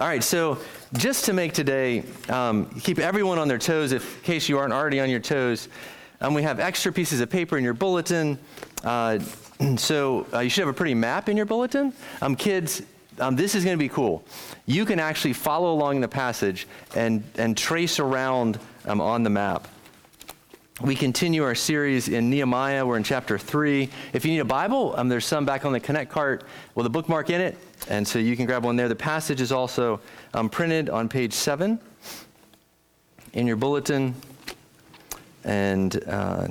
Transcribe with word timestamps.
All 0.00 0.06
right, 0.06 0.24
so 0.24 0.56
just 0.94 1.26
to 1.26 1.34
make 1.34 1.52
today, 1.52 2.04
um, 2.30 2.70
keep 2.80 2.98
everyone 2.98 3.38
on 3.38 3.48
their 3.48 3.58
toes, 3.58 3.92
if, 3.92 4.16
in 4.16 4.22
case 4.22 4.48
you 4.48 4.56
aren't 4.56 4.72
already 4.72 4.98
on 4.98 5.10
your 5.10 5.20
toes, 5.20 5.68
um, 6.22 6.32
we 6.32 6.42
have 6.42 6.58
extra 6.58 6.90
pieces 6.90 7.20
of 7.20 7.28
paper 7.28 7.58
in 7.58 7.64
your 7.64 7.74
bulletin. 7.74 8.38
Uh, 8.82 9.18
so 9.76 10.26
uh, 10.32 10.38
you 10.38 10.48
should 10.48 10.62
have 10.62 10.74
a 10.74 10.76
pretty 10.76 10.94
map 10.94 11.28
in 11.28 11.36
your 11.36 11.44
bulletin. 11.44 11.92
Um, 12.22 12.34
kids, 12.34 12.80
um, 13.18 13.36
this 13.36 13.54
is 13.54 13.62
going 13.62 13.76
to 13.76 13.78
be 13.78 13.90
cool. 13.90 14.24
You 14.64 14.86
can 14.86 14.98
actually 14.98 15.34
follow 15.34 15.70
along 15.74 16.00
the 16.00 16.08
passage 16.08 16.66
and, 16.96 17.22
and 17.36 17.54
trace 17.54 17.98
around 17.98 18.58
um, 18.86 19.02
on 19.02 19.22
the 19.22 19.28
map. 19.28 19.68
We 20.82 20.94
continue 20.94 21.44
our 21.44 21.54
series 21.54 22.08
in 22.08 22.30
Nehemiah. 22.30 22.86
We're 22.86 22.96
in 22.96 23.02
chapter 23.02 23.36
3. 23.36 23.90
If 24.14 24.24
you 24.24 24.30
need 24.30 24.38
a 24.38 24.46
Bible, 24.46 24.94
um, 24.96 25.10
there's 25.10 25.26
some 25.26 25.44
back 25.44 25.66
on 25.66 25.74
the 25.74 25.80
Connect 25.80 26.10
cart 26.10 26.44
with 26.74 26.86
a 26.86 26.88
bookmark 26.88 27.28
in 27.28 27.42
it, 27.42 27.58
and 27.90 28.08
so 28.08 28.18
you 28.18 28.34
can 28.34 28.46
grab 28.46 28.64
one 28.64 28.76
there. 28.76 28.88
The 28.88 28.94
passage 28.94 29.42
is 29.42 29.52
also 29.52 30.00
um, 30.32 30.48
printed 30.48 30.88
on 30.88 31.06
page 31.06 31.34
7 31.34 31.78
in 33.34 33.46
your 33.46 33.56
bulletin. 33.56 34.14
And 35.44 36.02
uh, 36.08 36.48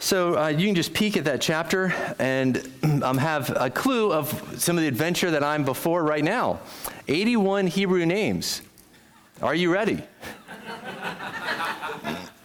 so 0.00 0.36
uh, 0.36 0.48
you 0.48 0.66
can 0.66 0.74
just 0.74 0.92
peek 0.92 1.16
at 1.16 1.26
that 1.26 1.40
chapter 1.40 1.94
and 2.18 2.68
um, 3.04 3.18
have 3.18 3.50
a 3.50 3.70
clue 3.70 4.12
of 4.12 4.60
some 4.60 4.76
of 4.76 4.82
the 4.82 4.88
adventure 4.88 5.30
that 5.30 5.44
I'm 5.44 5.64
before 5.64 6.02
right 6.02 6.24
now. 6.24 6.58
81 7.06 7.68
Hebrew 7.68 8.04
names. 8.04 8.62
Are 9.40 9.54
you 9.54 9.72
ready? 9.72 10.02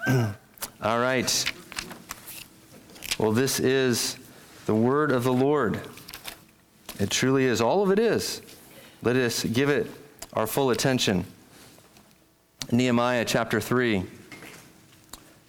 All 0.84 0.98
right. 0.98 1.53
Well, 3.20 3.34
this 3.34 3.59
is 3.59 4.17
the 4.66 4.73
word 4.73 5.12
of 5.12 5.23
the 5.23 5.31
Lord. 5.31 5.80
It 6.99 7.12
truly 7.12 7.45
is. 7.45 7.62
All 7.62 7.84
of 7.84 7.91
it 7.91 7.99
is. 7.99 8.41
Let 9.03 9.16
us 9.16 9.44
give 9.44 9.70
it 9.70 9.86
our 10.34 10.48
full 10.48 10.72
attention. 10.72 11.25
Nehemiah 12.72 13.25
chapter 13.25 13.61
3. 13.61 14.03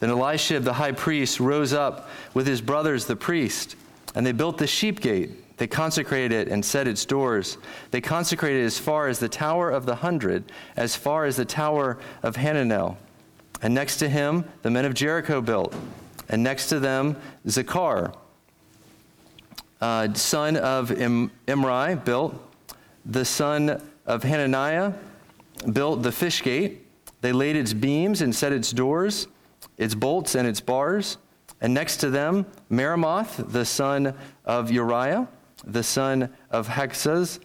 Then 0.01 0.11
Elisha 0.11 0.61
the 0.61 0.75
high 0.75 0.93
priest 0.93 1.41
rose 1.41 1.73
up 1.73 2.11
with 2.35 2.47
his 2.47 2.61
brothers 2.61 3.07
the 3.07 3.17
priest, 3.17 3.77
and 4.15 4.27
they 4.27 4.33
built 4.33 4.59
the 4.59 4.67
sheep 4.67 5.01
gate. 5.01 5.57
They 5.57 5.67
consecrated 5.67 6.33
it 6.33 6.49
and 6.49 6.63
set 6.63 6.87
its 6.87 7.07
doors. 7.07 7.57
They 7.91 8.03
consecrated 8.03 8.65
it 8.65 8.67
as 8.67 8.79
far 8.79 9.09
as 9.09 9.19
the 9.19 9.31
tower 9.31 9.71
of 9.71 9.87
the 9.87 9.95
hundred, 9.95 10.53
as 10.77 10.95
far 10.95 11.25
as 11.25 11.37
the 11.37 11.47
tower 11.47 11.99
of 12.23 12.37
Hananel. 12.37 12.97
And 13.63 13.73
next 13.75 13.99
to 13.99 14.09
him, 14.09 14.45
the 14.63 14.71
men 14.71 14.85
of 14.85 14.93
Jericho 14.93 15.41
built. 15.41 15.73
And 16.29 16.43
next 16.43 16.69
to 16.71 16.81
them, 16.81 17.17
Zaccur, 17.47 18.13
uh, 19.81 20.13
son 20.15 20.57
of 20.57 20.91
Im- 20.91 21.31
Imri, 21.47 21.95
built. 21.95 22.35
The 23.07 23.25
son 23.25 23.81
of 24.07 24.25
Hananiah 24.25 24.93
built 25.73 26.03
the 26.03 26.13
fish 26.13 26.43
gate. 26.43 26.87
They 27.21 27.33
laid 27.33 27.55
its 27.55 27.73
beams 27.73 28.21
and 28.21 28.35
set 28.35 28.53
its 28.53 28.73
doors, 28.73 29.29
its 29.79 29.95
bolts 29.95 30.35
and 30.35 30.47
its 30.47 30.61
bars. 30.61 31.19
And 31.61 31.73
next 31.73 31.99
to 31.99 32.11
them, 32.11 32.47
Meremoth, 32.71 33.53
the 33.53 33.65
son 33.65 34.15
of 34.45 34.73
Uriah, 34.73 35.29
the 35.65 35.85
son 35.85 36.33
of 36.51 36.67
Hakzaz, 36.67 37.39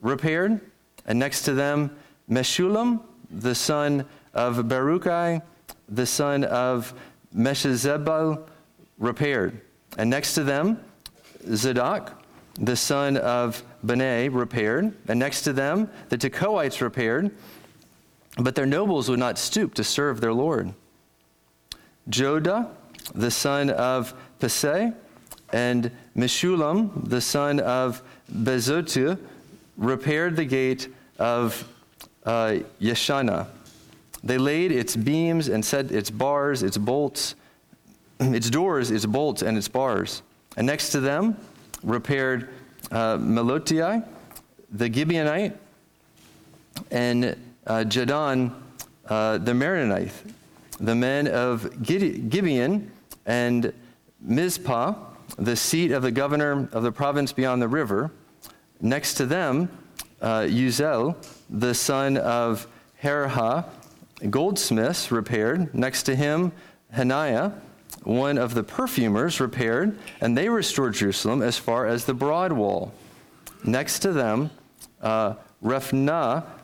repaired. 0.00 0.60
And 1.06 1.18
next 1.18 1.42
to 1.42 1.54
them, 1.54 1.96
Meshullam, 2.30 3.00
the 3.30 3.54
son 3.56 4.06
of 4.32 4.56
Baruchai, 4.56 5.42
the 5.88 6.06
son 6.06 6.44
of 6.44 6.94
Meshezabel, 7.34 8.46
repaired. 8.98 9.60
And 9.98 10.10
next 10.10 10.34
to 10.34 10.44
them, 10.44 10.82
Zadok, 11.54 12.12
the 12.58 12.76
son 12.76 13.16
of 13.16 13.62
Benai, 13.84 14.28
repaired. 14.32 14.94
And 15.08 15.18
next 15.18 15.42
to 15.42 15.52
them, 15.52 15.90
the 16.08 16.16
Tekoites 16.16 16.80
repaired. 16.80 17.30
But 18.36 18.54
their 18.54 18.66
nobles 18.66 19.08
would 19.08 19.18
not 19.18 19.38
stoop 19.38 19.74
to 19.74 19.84
serve 19.84 20.20
their 20.20 20.32
Lord. 20.32 20.72
Joda, 22.08 22.68
the 23.14 23.30
son 23.30 23.70
of 23.70 24.14
Pesai, 24.40 24.94
and 25.52 25.90
Meshullam, 26.16 27.08
the 27.08 27.20
son 27.20 27.60
of 27.60 28.02
Bezotu, 28.32 29.18
repaired 29.76 30.36
the 30.36 30.44
gate 30.44 30.88
of 31.18 31.66
uh, 32.24 32.58
Yeshanah. 32.80 33.46
They 34.24 34.38
laid 34.38 34.72
its 34.72 34.96
beams 34.96 35.48
and 35.48 35.62
set 35.62 35.92
its 35.92 36.10
bars, 36.10 36.62
its 36.62 36.78
bolts, 36.78 37.34
its 38.20 38.48
doors, 38.48 38.90
its 38.90 39.04
bolts, 39.04 39.42
and 39.42 39.56
its 39.58 39.68
bars. 39.68 40.22
And 40.56 40.66
next 40.66 40.90
to 40.90 41.00
them, 41.00 41.36
repaired 41.82 42.48
uh, 42.90 43.18
Melotai, 43.18 44.02
the 44.72 44.88
Gibeonite, 44.88 45.54
and 46.90 47.36
uh, 47.66 47.84
Jadon, 47.86 48.54
uh, 49.08 49.38
the 49.38 49.52
Maronite, 49.52 50.12
the 50.80 50.94
men 50.94 51.28
of 51.28 51.82
Gibeon, 51.82 52.90
and 53.26 53.72
Mizpah, 54.22 54.94
the 55.36 55.54
seat 55.54 55.90
of 55.90 56.02
the 56.02 56.10
governor 56.10 56.68
of 56.72 56.82
the 56.82 56.92
province 56.92 57.32
beyond 57.32 57.60
the 57.60 57.68
river. 57.68 58.10
Next 58.80 59.14
to 59.14 59.26
them, 59.26 59.68
uh, 60.22 60.40
Uzziel, 60.40 61.16
the 61.50 61.74
son 61.74 62.16
of 62.16 62.66
Harhah, 63.02 63.66
goldsmiths 64.30 65.10
repaired. 65.10 65.74
Next 65.74 66.04
to 66.04 66.16
him, 66.16 66.52
Hananiah, 66.90 67.52
one 68.04 68.38
of 68.38 68.54
the 68.54 68.62
perfumers, 68.62 69.40
repaired, 69.40 69.98
and 70.20 70.36
they 70.36 70.48
restored 70.48 70.94
Jerusalem 70.94 71.42
as 71.42 71.58
far 71.58 71.86
as 71.86 72.04
the 72.04 72.14
broad 72.14 72.52
wall. 72.52 72.92
Next 73.64 74.00
to 74.00 74.12
them, 74.12 74.50
uh, 75.00 75.34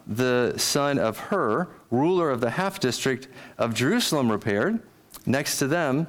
the 0.07 0.55
son 0.57 0.99
of 0.99 1.19
Hur, 1.19 1.69
ruler 1.91 2.31
of 2.31 2.41
the 2.41 2.51
half 2.51 2.81
district 2.81 3.29
of 3.59 3.75
Jerusalem, 3.75 4.31
repaired. 4.31 4.81
Next 5.27 5.59
to 5.59 5.67
them, 5.67 6.07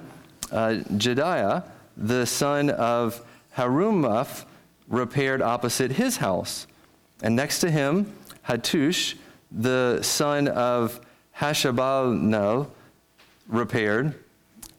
uh, 0.52 0.82
Jedaiah, 0.98 1.64
the 1.96 2.26
son 2.26 2.70
of 2.72 3.24
Harumaph, 3.56 4.46
repaired 4.88 5.42
opposite 5.42 5.92
his 5.92 6.18
house. 6.18 6.68
And 7.22 7.36
next 7.36 7.60
to 7.60 7.72
him, 7.72 8.14
Hattush, 8.48 9.16
the 9.52 10.02
son 10.02 10.48
of 10.48 11.00
Hashabal 11.42 12.68
repaired, 13.48 14.14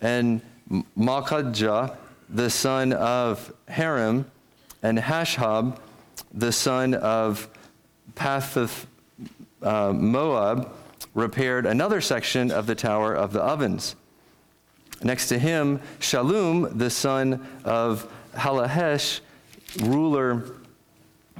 and 0.00 0.40
Malchijah, 0.96 1.96
the 2.28 2.48
son 2.48 2.92
of 2.92 3.52
Harim, 3.66 4.30
and 4.80 4.96
Hashab, 4.96 5.76
the 6.32 6.52
son 6.52 6.94
of 6.94 7.48
Pathath 8.14 8.86
uh, 9.60 9.92
Moab, 9.92 10.72
repaired 11.14 11.66
another 11.66 12.00
section 12.00 12.52
of 12.52 12.68
the 12.68 12.76
Tower 12.76 13.12
of 13.12 13.32
the 13.32 13.40
Ovens. 13.42 13.96
Next 15.02 15.28
to 15.30 15.40
him, 15.40 15.80
Shallum, 15.98 16.78
the 16.78 16.90
son 16.90 17.44
of 17.64 18.08
Hallohesh, 18.34 19.18
ruler 19.80 20.44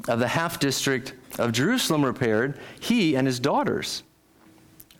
of 0.09 0.19
the 0.19 0.27
half 0.27 0.59
district 0.59 1.15
of 1.39 1.53
Jerusalem, 1.53 2.05
repaired, 2.05 2.59
he 2.81 3.15
and 3.15 3.25
his 3.25 3.39
daughters. 3.39 4.03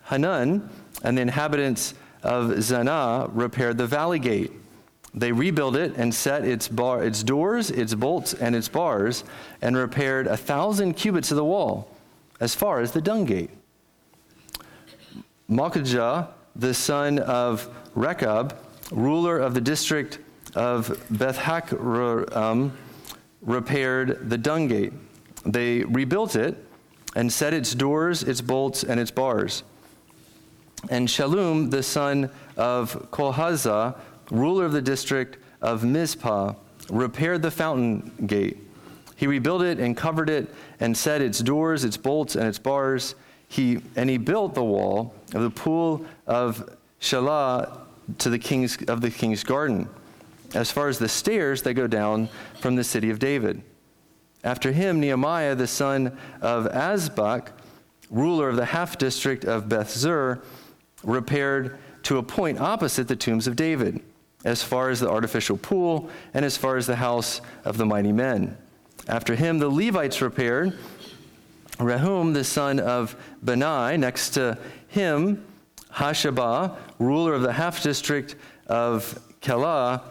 Hanun 0.03 0.69
and 1.03 1.17
the 1.17 1.21
inhabitants 1.21 1.93
of 2.23 2.51
Zanoah 2.51 3.29
repaired 3.33 3.77
the 3.77 3.87
valley 3.87 4.19
gate. 4.19 4.51
They 5.13 5.31
rebuilt 5.31 5.75
it 5.75 5.93
and 5.95 6.13
set 6.13 6.45
its, 6.45 6.67
bar, 6.67 7.03
its 7.03 7.21
doors, 7.21 7.69
its 7.69 7.93
bolts, 7.93 8.33
and 8.33 8.55
its 8.55 8.67
bars, 8.67 9.23
and 9.61 9.77
repaired 9.77 10.27
a 10.27 10.37
thousand 10.37 10.93
cubits 10.93 11.29
of 11.29 11.37
the 11.37 11.45
wall, 11.45 11.89
as 12.39 12.55
far 12.55 12.79
as 12.79 12.91
the 12.91 13.01
dung 13.01 13.25
gate. 13.25 13.51
Malchijah, 15.49 16.29
the 16.55 16.73
son 16.73 17.19
of 17.19 17.69
Rechab, 17.93 18.57
ruler 18.91 19.37
of 19.37 19.53
the 19.53 19.61
district 19.61 20.19
of 20.55 21.03
Beth 21.09 21.37
repaired 23.41 24.29
the 24.29 24.37
dung 24.37 24.67
gate. 24.67 24.93
They 25.45 25.83
rebuilt 25.83 26.35
it 26.35 26.57
and 27.15 27.31
set 27.31 27.53
its 27.53 27.75
doors, 27.75 28.23
its 28.23 28.41
bolts, 28.41 28.83
and 28.83 28.99
its 28.99 29.11
bars. 29.11 29.63
And 30.89 31.07
Shallum, 31.07 31.71
the 31.71 31.83
son 31.83 32.29
of 32.57 33.09
Kolhazah, 33.11 33.97
ruler 34.31 34.65
of 34.65 34.71
the 34.71 34.81
district 34.81 35.37
of 35.61 35.83
Mizpah, 35.83 36.53
repaired 36.89 37.41
the 37.41 37.51
fountain 37.51 38.11
gate. 38.25 38.57
He 39.15 39.27
rebuilt 39.27 39.61
it 39.61 39.79
and 39.79 39.95
covered 39.95 40.29
it 40.29 40.53
and 40.79 40.97
set 40.97 41.21
its 41.21 41.39
doors, 41.39 41.85
its 41.85 41.97
bolts, 41.97 42.35
and 42.35 42.45
its 42.47 42.59
bars. 42.59 43.15
He, 43.47 43.79
and 43.95 44.09
he 44.09 44.17
built 44.17 44.55
the 44.55 44.63
wall 44.63 45.13
of 45.33 45.43
the 45.43 45.49
pool 45.49 46.05
of 46.27 46.77
Shelah 46.99 47.79
to 48.17 48.29
the 48.29 48.39
king's, 48.39 48.77
of 48.87 49.01
the 49.01 49.11
king's 49.11 49.43
garden, 49.43 49.87
as 50.53 50.71
far 50.71 50.87
as 50.87 50.99
the 50.99 51.07
stairs 51.07 51.61
that 51.61 51.75
go 51.75 51.87
down 51.87 52.27
from 52.59 52.75
the 52.75 52.83
city 52.83 53.09
of 53.09 53.19
David. 53.19 53.61
After 54.43 54.71
him, 54.71 54.99
Nehemiah, 54.99 55.55
the 55.55 55.67
son 55.67 56.17
of 56.41 56.65
Azbuk, 56.65 57.49
ruler 58.09 58.49
of 58.49 58.57
the 58.57 58.65
half 58.65 58.97
district 58.97 59.45
of 59.45 59.65
Bethzur, 59.65 60.43
repaired 61.03 61.77
to 62.03 62.17
a 62.17 62.23
point 62.23 62.59
opposite 62.59 63.07
the 63.07 63.15
tombs 63.15 63.47
of 63.47 63.55
David, 63.55 64.01
as 64.43 64.63
far 64.63 64.89
as 64.89 64.99
the 64.99 65.09
artificial 65.09 65.57
pool 65.57 66.09
and 66.33 66.43
as 66.43 66.57
far 66.57 66.77
as 66.77 66.85
the 66.85 66.95
house 66.95 67.41
of 67.63 67.77
the 67.77 67.85
mighty 67.85 68.11
men. 68.11 68.57
After 69.07 69.35
him, 69.35 69.59
the 69.59 69.69
Levites 69.69 70.21
repaired 70.21 70.77
Rehum, 71.77 72.33
the 72.33 72.43
son 72.43 72.79
of 72.79 73.15
Benai, 73.43 73.97
next 73.97 74.31
to 74.31 74.57
him, 74.87 75.43
Hashabiah, 75.91 76.75
ruler 76.99 77.33
of 77.33 77.41
the 77.41 77.53
half 77.53 77.81
district 77.81 78.35
of 78.67 79.19
Keilah, 79.41 80.01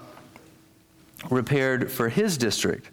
repaired 1.30 1.90
for 1.90 2.08
his 2.08 2.36
district. 2.36 2.90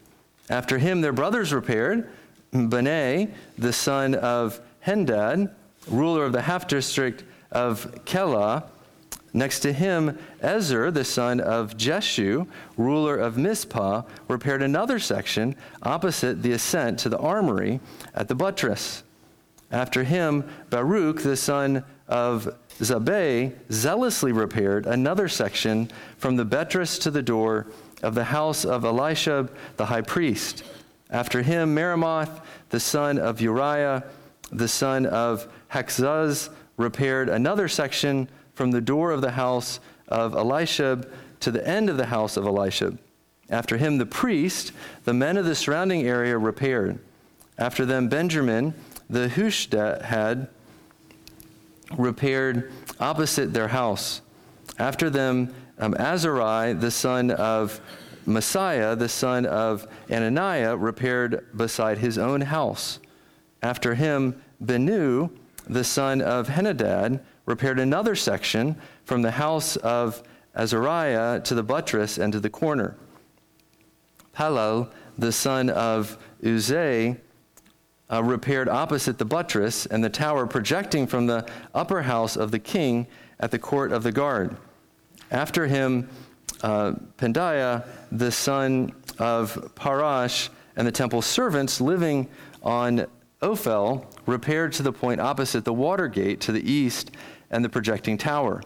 After 0.50 0.78
him, 0.78 1.02
their 1.02 1.14
brothers 1.14 1.54
repaired. 1.54 2.10
Benai, 2.54 3.32
the 3.58 3.74
son 3.74 4.16
of 4.16 4.60
Henadad, 4.86 5.52
ruler 5.88 6.26
of 6.26 6.32
the 6.32 6.42
half 6.42 6.68
district 6.68 7.24
of 7.52 8.04
Keilah. 8.06 8.64
Next 9.34 9.60
to 9.60 9.74
him, 9.74 10.18
Ezer, 10.42 10.90
the 10.90 11.04
son 11.04 11.40
of 11.40 11.78
Jeshua, 11.78 12.48
ruler 12.78 13.16
of 13.16 13.38
Mizpah, 13.38 14.04
repaired 14.28 14.64
another 14.64 14.98
section 14.98 15.56
opposite 15.84 16.42
the 16.42 16.54
ascent 16.54 17.00
to 17.00 17.10
the 17.10 17.20
armory 17.20 17.80
at 18.16 18.28
the 18.28 18.36
buttress. 18.36 19.04
After 19.72 20.04
him, 20.04 20.50
Baruch, 20.72 21.22
the 21.22 21.38
son 21.38 21.84
of 22.08 22.56
Zabbai, 22.80 23.54
zealously 23.72 24.32
repaired 24.32 24.88
another 24.88 25.28
section 25.28 25.92
from 26.18 26.36
the 26.36 26.46
buttress 26.46 26.98
to 27.00 27.12
the 27.12 27.22
door 27.22 27.68
of 28.02 28.16
the 28.16 28.24
house 28.24 28.66
of 28.66 28.84
Eliashib 28.84 29.52
the 29.78 29.86
high 29.86 30.02
priest. 30.02 30.64
After 31.12 31.42
him, 31.42 31.76
Meremoth, 31.76 32.42
the 32.70 32.80
son 32.80 33.20
of 33.20 33.42
Uriah, 33.42 34.04
the 34.52 34.68
son 34.68 35.06
of 35.06 35.48
Hakzuz, 35.72 36.50
repaired 36.80 37.30
another 37.30 37.68
section 37.68 38.28
from 38.56 38.72
the 38.72 38.82
door 38.82 39.12
of 39.12 39.22
the 39.22 39.32
house 39.32 39.80
of 40.08 40.34
Eliashib 40.34 41.12
to 41.42 41.52
the 41.52 41.66
end 41.68 41.90
of 41.90 41.98
the 41.98 42.08
house 42.08 42.38
of 42.38 42.46
Eliashib. 42.46 42.98
After 43.50 43.78
him, 43.78 43.98
the 43.98 44.06
priest, 44.06 44.72
the 45.04 45.14
men 45.14 45.38
of 45.38 45.46
the 45.46 45.56
surrounding 45.56 46.08
area 46.08 46.38
repaired. 46.38 47.00
After 47.58 47.86
them, 47.86 48.08
Benjamin, 48.08 48.74
the 49.10 49.28
Hushad, 49.28 50.48
repaired 51.98 52.72
opposite 53.00 53.54
their 53.54 53.68
house. 53.68 54.22
After 54.78 55.10
them, 55.10 55.54
um, 55.80 55.94
Azari, 55.96 56.80
the 56.80 56.92
son 56.92 57.32
of 57.32 57.82
Maaseiah, 58.28 58.98
the 58.98 59.10
son 59.10 59.46
of 59.46 59.88
Ananiah, 60.10 60.78
repaired 60.78 61.46
beside 61.56 61.98
his 61.98 62.18
own 62.18 62.42
house. 62.42 63.00
After 63.62 63.96
him, 63.96 64.42
Benu, 64.64 65.32
the 65.70 65.84
son 65.84 66.22
of 66.22 66.48
Henadad, 66.48 67.22
repaired 67.46 67.80
another 67.80 68.16
section 68.16 68.76
from 69.06 69.22
the 69.22 69.32
house 69.32 69.76
of 69.78 70.22
Azariah 70.56 71.40
to 71.42 71.56
the 71.56 71.64
buttress 71.64 72.18
and 72.18 72.34
to 72.34 72.40
the 72.40 72.50
corner. 72.50 72.96
Palal, 74.34 74.90
the 75.18 75.32
son 75.32 75.70
of 75.70 76.18
Uzai, 76.44 77.18
uh, 78.12 78.24
repaired 78.24 78.68
opposite 78.68 79.18
the 79.18 79.26
buttress 79.26 79.86
and 79.86 80.04
the 80.04 80.10
tower 80.10 80.48
projecting 80.48 81.06
from 81.06 81.28
the 81.28 81.48
upper 81.76 82.02
house 82.02 82.36
of 82.36 82.52
the 82.52 82.60
king 82.60 83.06
at 83.40 83.52
the 83.52 83.60
court 83.60 83.92
of 83.92 84.04
the 84.04 84.12
guard. 84.12 84.58
After 85.32 85.68
him, 85.68 86.10
uh, 86.64 86.94
Pedaiah, 87.18 87.86
the 88.12 88.32
son 88.32 88.92
of 89.20 89.54
Parosh, 89.76 90.50
and 90.76 90.88
the 90.88 90.92
temple 90.92 91.22
servants 91.22 91.82
living 91.82 92.28
on 92.64 93.06
Ophel 93.42 94.06
repaired 94.26 94.74
to 94.74 94.84
the 94.84 94.92
point 94.92 95.22
opposite 95.22 95.64
the 95.64 95.74
water 95.74 96.08
gate 96.08 96.42
to 96.42 96.52
the 96.52 96.70
east 96.72 97.12
and 97.50 97.64
the 97.64 97.70
projecting 97.70 98.18
tower. 98.18 98.62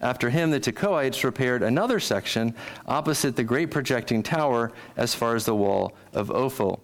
After 0.00 0.30
him, 0.30 0.50
the 0.50 0.60
Tekoites 0.60 1.22
repaired 1.22 1.62
another 1.62 2.00
section 2.00 2.54
opposite 2.86 3.36
the 3.36 3.44
great 3.44 3.70
projecting 3.70 4.22
tower 4.22 4.72
as 4.96 5.14
far 5.14 5.36
as 5.36 5.44
the 5.44 5.54
wall 5.54 5.94
of 6.12 6.30
Ophel. 6.30 6.80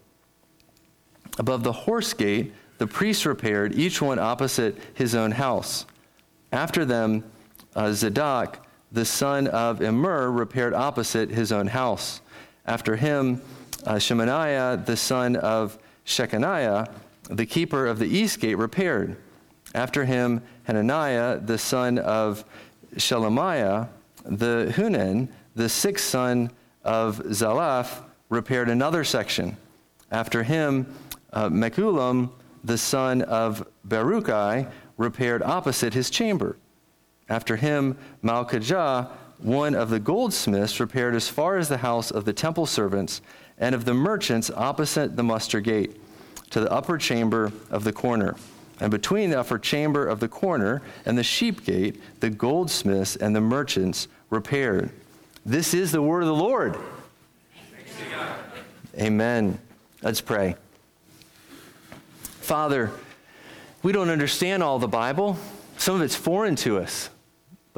Above 1.39 1.63
the 1.63 1.73
horse 1.73 2.13
gate, 2.13 2.53
the 2.79 2.87
priests 2.87 3.27
repaired, 3.27 3.75
each 3.75 4.01
one 4.01 4.19
opposite 4.19 4.77
his 4.95 5.15
own 5.15 5.33
house. 5.33 5.85
After 6.53 6.85
them, 6.85 7.25
uh, 7.75 7.93
Zadok, 7.93 8.65
the 8.93 9.05
son 9.05 9.49
of 9.49 9.83
Immer, 9.83 10.31
repaired 10.31 10.75
opposite 10.75 11.31
his 11.31 11.53
own 11.53 11.67
house. 11.67 12.21
After 12.67 12.97
him, 12.97 13.43
uh, 13.85 13.99
Shemaiah, 13.99 14.83
the 14.85 14.97
son 14.97 15.37
of 15.37 15.79
Shechaniah, 16.07 16.89
the 17.29 17.47
keeper 17.47 17.87
of 17.87 17.99
the 17.99 18.07
east 18.07 18.41
gate, 18.41 18.57
repaired. 18.57 19.17
After 19.75 20.05
him, 20.05 20.43
Hananiah, 20.65 21.39
the 21.39 21.59
son 21.59 21.99
of 21.99 22.45
Shelemiah, 22.97 23.89
the 24.25 24.73
Hunan, 24.75 25.29
the 25.55 25.69
sixth 25.69 26.07
son 26.07 26.51
of 26.85 27.19
Zalaph, 27.19 28.03
repaired 28.29 28.69
another 28.69 29.05
section. 29.05 29.57
After 30.11 30.43
him, 30.43 30.87
uh, 31.33 31.49
the 32.65 32.79
son 32.79 33.23
of 33.23 33.67
Baruchai, 33.87 34.71
repaired 34.97 35.43
opposite 35.43 35.95
his 35.95 36.11
chamber. 36.11 36.57
After 37.29 37.57
him, 37.57 37.97
Malchijah, 38.23 39.11
one 39.39 39.75
of 39.75 39.91
the 39.91 40.01
goldsmiths, 40.01 40.81
repaired 40.81 41.15
as 41.15 41.29
far 41.29 41.57
as 41.57 41.69
the 41.69 41.79
house 41.79 42.11
of 42.11 42.25
the 42.25 42.33
temple 42.33 42.67
servants 42.67 43.21
and 43.59 43.75
of 43.75 43.85
the 43.85 43.95
merchants 43.95 44.51
opposite 44.51 45.17
the 45.17 45.23
muster 45.23 45.61
gate, 45.61 46.01
to 46.51 46.61
the 46.61 46.71
upper 46.73 46.99
chamber 46.99 47.53
of 47.71 47.85
the 47.85 47.93
corner. 47.93 48.37
And 48.81 48.91
between 48.91 49.31
the 49.31 49.41
upper 49.41 49.59
chamber 49.59 50.07
of 50.07 50.21
the 50.21 50.29
corner 50.29 50.83
and 51.05 51.19
the 51.19 51.25
sheep 51.25 51.65
gate, 51.65 52.01
the 52.21 52.31
goldsmiths 52.31 53.17
and 53.17 53.35
the 53.35 53.41
merchants 53.41 54.09
repaired. 54.31 54.91
This 55.45 55.75
is 55.75 55.93
the 55.93 56.03
word 56.03 56.23
of 56.23 56.29
the 56.29 56.35
Lord. 56.35 56.77
Amen. 58.99 59.59
Let's 60.03 60.21
pray. 60.21 60.57
Father, 62.21 62.91
we 63.83 63.93
don't 63.93 64.11
understand 64.11 64.63
all 64.63 64.79
the 64.79 64.89
Bible. 64.89 65.37
Some 65.77 65.97
of 65.97 66.03
it's 66.03 66.17
foreign 66.17 66.57
to 66.57 66.79
us 66.79 67.11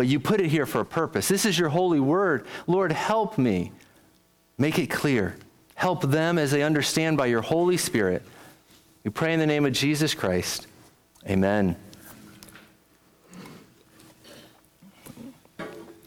but 0.00 0.06
you 0.06 0.18
put 0.18 0.40
it 0.40 0.48
here 0.48 0.64
for 0.64 0.80
a 0.80 0.84
purpose. 0.86 1.28
This 1.28 1.44
is 1.44 1.58
your 1.58 1.68
holy 1.68 2.00
word. 2.00 2.46
Lord, 2.66 2.90
help 2.90 3.36
me. 3.36 3.70
Make 4.56 4.78
it 4.78 4.86
clear. 4.86 5.36
Help 5.74 6.00
them 6.00 6.38
as 6.38 6.50
they 6.50 6.62
understand 6.62 7.18
by 7.18 7.26
your 7.26 7.42
Holy 7.42 7.76
Spirit. 7.76 8.22
We 9.02 9.10
pray 9.10 9.32
in 9.32 9.40
the 9.40 9.46
name 9.46 9.64
of 9.64 9.72
Jesus 9.72 10.12
Christ. 10.12 10.66
Amen. 11.26 11.74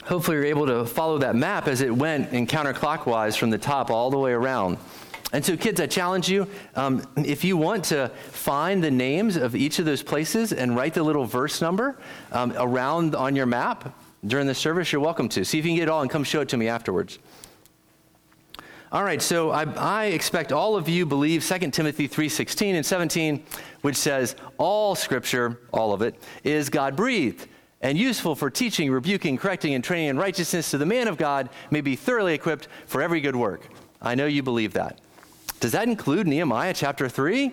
Hopefully, 0.04 0.36
you're 0.36 0.46
able 0.46 0.66
to 0.66 0.84
follow 0.84 1.18
that 1.18 1.34
map 1.34 1.66
as 1.66 1.80
it 1.80 1.94
went 1.94 2.32
in 2.32 2.46
counterclockwise 2.46 3.36
from 3.36 3.50
the 3.50 3.58
top 3.58 3.90
all 3.90 4.10
the 4.10 4.18
way 4.18 4.32
around. 4.32 4.78
And 5.32 5.44
so, 5.44 5.56
kids, 5.56 5.80
I 5.80 5.88
challenge 5.88 6.28
you 6.28 6.46
um, 6.76 7.02
if 7.16 7.42
you 7.42 7.56
want 7.56 7.84
to 7.86 8.12
find 8.28 8.84
the 8.84 8.90
names 8.90 9.36
of 9.36 9.56
each 9.56 9.80
of 9.80 9.86
those 9.86 10.02
places 10.02 10.52
and 10.52 10.76
write 10.76 10.94
the 10.94 11.02
little 11.02 11.24
verse 11.24 11.60
number 11.60 11.96
um, 12.30 12.52
around 12.56 13.16
on 13.16 13.34
your 13.34 13.46
map 13.46 13.98
during 14.24 14.46
the 14.46 14.54
service, 14.54 14.92
you're 14.92 15.00
welcome 15.00 15.28
to. 15.30 15.44
See 15.44 15.58
if 15.58 15.64
you 15.64 15.70
can 15.70 15.76
get 15.76 15.84
it 15.84 15.88
all 15.88 16.02
and 16.02 16.10
come 16.10 16.22
show 16.22 16.42
it 16.42 16.48
to 16.50 16.56
me 16.56 16.68
afterwards. 16.68 17.18
All 18.92 19.02
right, 19.02 19.20
so 19.20 19.50
I, 19.50 19.64
I, 19.64 20.04
expect 20.06 20.52
all 20.52 20.76
of 20.76 20.88
you 20.88 21.04
believe 21.04 21.44
2 21.44 21.70
Timothy 21.70 22.08
3:16 22.08 22.74
and 22.74 22.86
17, 22.86 23.44
which 23.80 23.96
says 23.96 24.36
all 24.56 24.94
scripture, 24.94 25.60
all 25.72 25.92
of 25.92 26.02
it, 26.02 26.14
is 26.44 26.68
God-breathed 26.68 27.48
and 27.80 27.98
useful 27.98 28.34
for 28.34 28.50
teaching, 28.50 28.90
rebuking, 28.90 29.36
correcting, 29.36 29.74
and 29.74 29.82
training 29.82 30.08
in 30.08 30.16
righteousness 30.16 30.66
so 30.66 30.78
the 30.78 30.86
man 30.86 31.08
of 31.08 31.16
God 31.16 31.48
may 31.70 31.80
be 31.80 31.96
thoroughly 31.96 32.34
equipped 32.34 32.68
for 32.86 33.02
every 33.02 33.20
good 33.20 33.36
work. 33.36 33.68
I 34.00 34.14
know 34.14 34.26
you 34.26 34.42
believe 34.42 34.74
that. 34.74 35.00
Does 35.60 35.72
that 35.72 35.88
include 35.88 36.26
Nehemiah 36.26 36.74
chapter 36.74 37.08
3? 37.08 37.52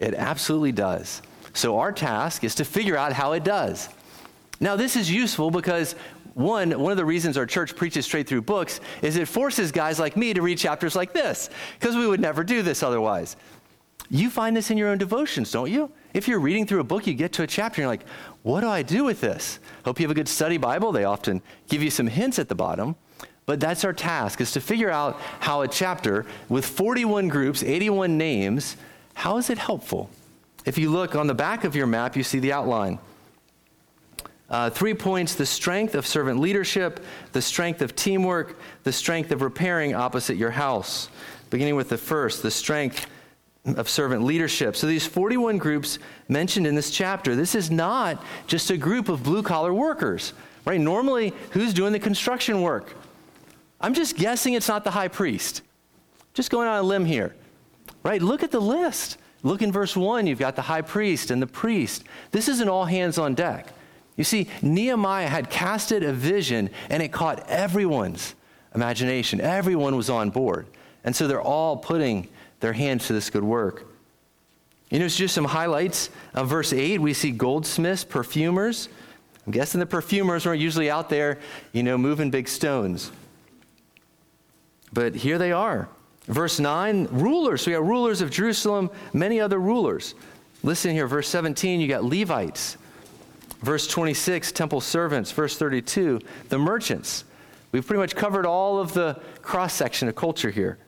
It 0.00 0.14
absolutely 0.14 0.72
does. 0.72 1.22
So 1.52 1.78
our 1.78 1.92
task 1.92 2.42
is 2.42 2.54
to 2.56 2.64
figure 2.64 2.96
out 2.96 3.12
how 3.12 3.32
it 3.32 3.44
does. 3.44 3.88
Now, 4.60 4.76
this 4.76 4.96
is 4.96 5.10
useful 5.10 5.50
because 5.50 5.94
one, 6.40 6.78
one 6.78 6.90
of 6.90 6.96
the 6.96 7.04
reasons 7.04 7.36
our 7.36 7.46
church 7.46 7.76
preaches 7.76 8.04
straight 8.04 8.26
through 8.26 8.42
books 8.42 8.80
is 9.02 9.16
it 9.16 9.28
forces 9.28 9.72
guys 9.72 9.98
like 9.98 10.16
me 10.16 10.34
to 10.34 10.42
read 10.42 10.58
chapters 10.58 10.96
like 10.96 11.12
this, 11.12 11.50
because 11.78 11.96
we 11.96 12.06
would 12.06 12.20
never 12.20 12.44
do 12.44 12.62
this 12.62 12.82
otherwise. 12.82 13.36
You 14.10 14.28
find 14.28 14.56
this 14.56 14.70
in 14.70 14.78
your 14.78 14.88
own 14.88 14.98
devotions, 14.98 15.52
don't 15.52 15.70
you? 15.70 15.90
If 16.14 16.26
you're 16.26 16.40
reading 16.40 16.66
through 16.66 16.80
a 16.80 16.84
book, 16.84 17.06
you 17.06 17.14
get 17.14 17.32
to 17.34 17.44
a 17.44 17.46
chapter 17.46 17.80
and 17.80 17.84
you're 17.84 17.92
like, 17.92 18.06
what 18.42 18.62
do 18.62 18.68
I 18.68 18.82
do 18.82 19.04
with 19.04 19.20
this? 19.20 19.60
Hope 19.84 20.00
you 20.00 20.04
have 20.04 20.10
a 20.10 20.14
good 20.14 20.28
study 20.28 20.56
Bible. 20.56 20.90
They 20.90 21.04
often 21.04 21.42
give 21.68 21.82
you 21.82 21.90
some 21.90 22.08
hints 22.08 22.38
at 22.40 22.48
the 22.48 22.54
bottom. 22.56 22.96
But 23.46 23.60
that's 23.60 23.84
our 23.84 23.92
task, 23.92 24.40
is 24.40 24.52
to 24.52 24.60
figure 24.60 24.90
out 24.90 25.20
how 25.40 25.62
a 25.62 25.68
chapter 25.68 26.26
with 26.48 26.64
41 26.66 27.28
groups, 27.28 27.62
81 27.62 28.18
names, 28.18 28.76
how 29.14 29.36
is 29.36 29.50
it 29.50 29.58
helpful? 29.58 30.10
If 30.64 30.78
you 30.78 30.90
look 30.90 31.14
on 31.14 31.26
the 31.26 31.34
back 31.34 31.64
of 31.64 31.74
your 31.74 31.86
map, 31.86 32.16
you 32.16 32.22
see 32.22 32.38
the 32.38 32.52
outline. 32.52 32.98
Uh, 34.50 34.68
three 34.68 34.94
points 34.94 35.36
the 35.36 35.46
strength 35.46 35.94
of 35.94 36.06
servant 36.06 36.40
leadership, 36.40 37.04
the 37.32 37.40
strength 37.40 37.82
of 37.82 37.94
teamwork, 37.94 38.58
the 38.82 38.92
strength 38.92 39.30
of 39.30 39.42
repairing 39.42 39.94
opposite 39.94 40.36
your 40.36 40.50
house. 40.50 41.08
Beginning 41.50 41.76
with 41.76 41.88
the 41.88 41.98
first, 41.98 42.42
the 42.42 42.50
strength 42.50 43.06
of 43.64 43.88
servant 43.88 44.24
leadership. 44.24 44.74
So, 44.74 44.86
these 44.86 45.06
41 45.06 45.58
groups 45.58 45.98
mentioned 46.28 46.66
in 46.66 46.74
this 46.74 46.90
chapter, 46.90 47.36
this 47.36 47.54
is 47.54 47.70
not 47.70 48.24
just 48.46 48.70
a 48.70 48.76
group 48.76 49.08
of 49.08 49.22
blue 49.22 49.42
collar 49.42 49.72
workers, 49.72 50.32
right? 50.64 50.80
Normally, 50.80 51.32
who's 51.52 51.72
doing 51.72 51.92
the 51.92 51.98
construction 51.98 52.62
work? 52.62 52.94
I'm 53.80 53.94
just 53.94 54.16
guessing 54.16 54.54
it's 54.54 54.68
not 54.68 54.84
the 54.84 54.90
high 54.90 55.08
priest. 55.08 55.62
Just 56.34 56.50
going 56.50 56.68
on 56.68 56.78
a 56.78 56.82
limb 56.82 57.04
here. 57.04 57.34
Right? 58.02 58.20
Look 58.20 58.42
at 58.42 58.50
the 58.50 58.60
list. 58.60 59.18
Look 59.42 59.62
in 59.62 59.72
verse 59.72 59.96
1, 59.96 60.26
you've 60.26 60.38
got 60.38 60.56
the 60.56 60.62
high 60.62 60.82
priest 60.82 61.30
and 61.30 61.40
the 61.40 61.46
priest. 61.46 62.04
This 62.30 62.48
is 62.48 62.60
an 62.60 62.68
all 62.68 62.84
hands 62.84 63.16
on 63.16 63.34
deck. 63.34 63.72
You 64.16 64.24
see, 64.24 64.48
Nehemiah 64.62 65.28
had 65.28 65.50
casted 65.50 66.02
a 66.02 66.12
vision 66.12 66.70
and 66.88 67.02
it 67.02 67.12
caught 67.12 67.48
everyone's 67.48 68.34
imagination. 68.74 69.40
Everyone 69.40 69.96
was 69.96 70.10
on 70.10 70.30
board. 70.30 70.66
And 71.04 71.14
so 71.16 71.26
they're 71.26 71.40
all 71.40 71.76
putting 71.76 72.28
their 72.60 72.72
hands 72.72 73.06
to 73.06 73.12
this 73.12 73.30
good 73.30 73.44
work. 73.44 73.86
You 74.90 74.98
know, 74.98 75.04
it's 75.04 75.16
just 75.16 75.34
some 75.34 75.44
highlights. 75.44 76.10
Of 76.34 76.48
verse 76.48 76.72
8, 76.72 77.00
we 77.00 77.14
see 77.14 77.30
goldsmiths, 77.30 78.04
perfumers. 78.04 78.88
I'm 79.46 79.52
guessing 79.52 79.80
the 79.80 79.86
perfumers 79.86 80.44
were 80.44 80.54
usually 80.54 80.90
out 80.90 81.08
there, 81.08 81.38
you 81.72 81.82
know, 81.82 81.96
moving 81.96 82.30
big 82.30 82.48
stones. 82.48 83.10
But 84.92 85.14
here 85.14 85.38
they 85.38 85.52
are. 85.52 85.88
Verse 86.26 86.60
9, 86.60 87.08
rulers. 87.10 87.62
So 87.62 87.70
we 87.70 87.76
got 87.76 87.86
rulers 87.86 88.20
of 88.20 88.30
Jerusalem, 88.30 88.90
many 89.12 89.40
other 89.40 89.58
rulers. 89.58 90.14
Listen 90.62 90.92
here, 90.92 91.06
verse 91.06 91.28
17, 91.28 91.80
you 91.80 91.88
got 91.88 92.04
Levites. 92.04 92.76
Verse 93.60 93.86
26, 93.86 94.52
temple 94.52 94.80
servants. 94.80 95.32
Verse 95.32 95.56
32, 95.56 96.20
the 96.48 96.58
merchants. 96.58 97.24
We've 97.72 97.86
pretty 97.86 98.00
much 98.00 98.16
covered 98.16 98.46
all 98.46 98.78
of 98.78 98.92
the 98.94 99.20
cross 99.42 99.74
section 99.74 100.08
of 100.08 100.16
culture 100.16 100.50
here. 100.50 100.78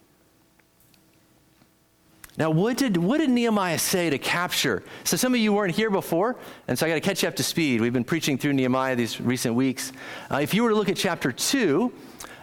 Now, 2.39 2.51
what 2.51 2.79
did, 2.79 2.97
what 2.97 3.19
did 3.19 3.29
Nehemiah 3.29 3.79
say 3.79 4.09
to 4.09 4.17
capture? 4.17 4.83
So, 5.05 5.19
some 5.19 5.35
of 5.35 5.41
you 5.41 5.53
weren't 5.53 5.75
here 5.75 5.91
before, 5.91 6.37
and 6.67 6.79
so 6.79 6.87
I 6.87 6.89
got 6.89 6.95
to 6.95 7.01
catch 7.03 7.23
you 7.23 7.29
up 7.29 7.37
to 7.37 7.43
speed. 7.43 7.83
We've 7.83 7.93
been 7.93 8.05
preaching 8.05 8.39
through 8.39 8.55
Nehemiah 8.55 8.97
these 8.97 9.21
recent 9.21 9.55
weeks. 9.55 9.93
Uh, 10.31 10.39
if 10.39 10.55
you 10.55 10.63
were 10.63 10.71
to 10.71 10.75
look 10.75 10.89
at 10.89 10.97
chapter 10.97 11.31
2, 11.31 11.93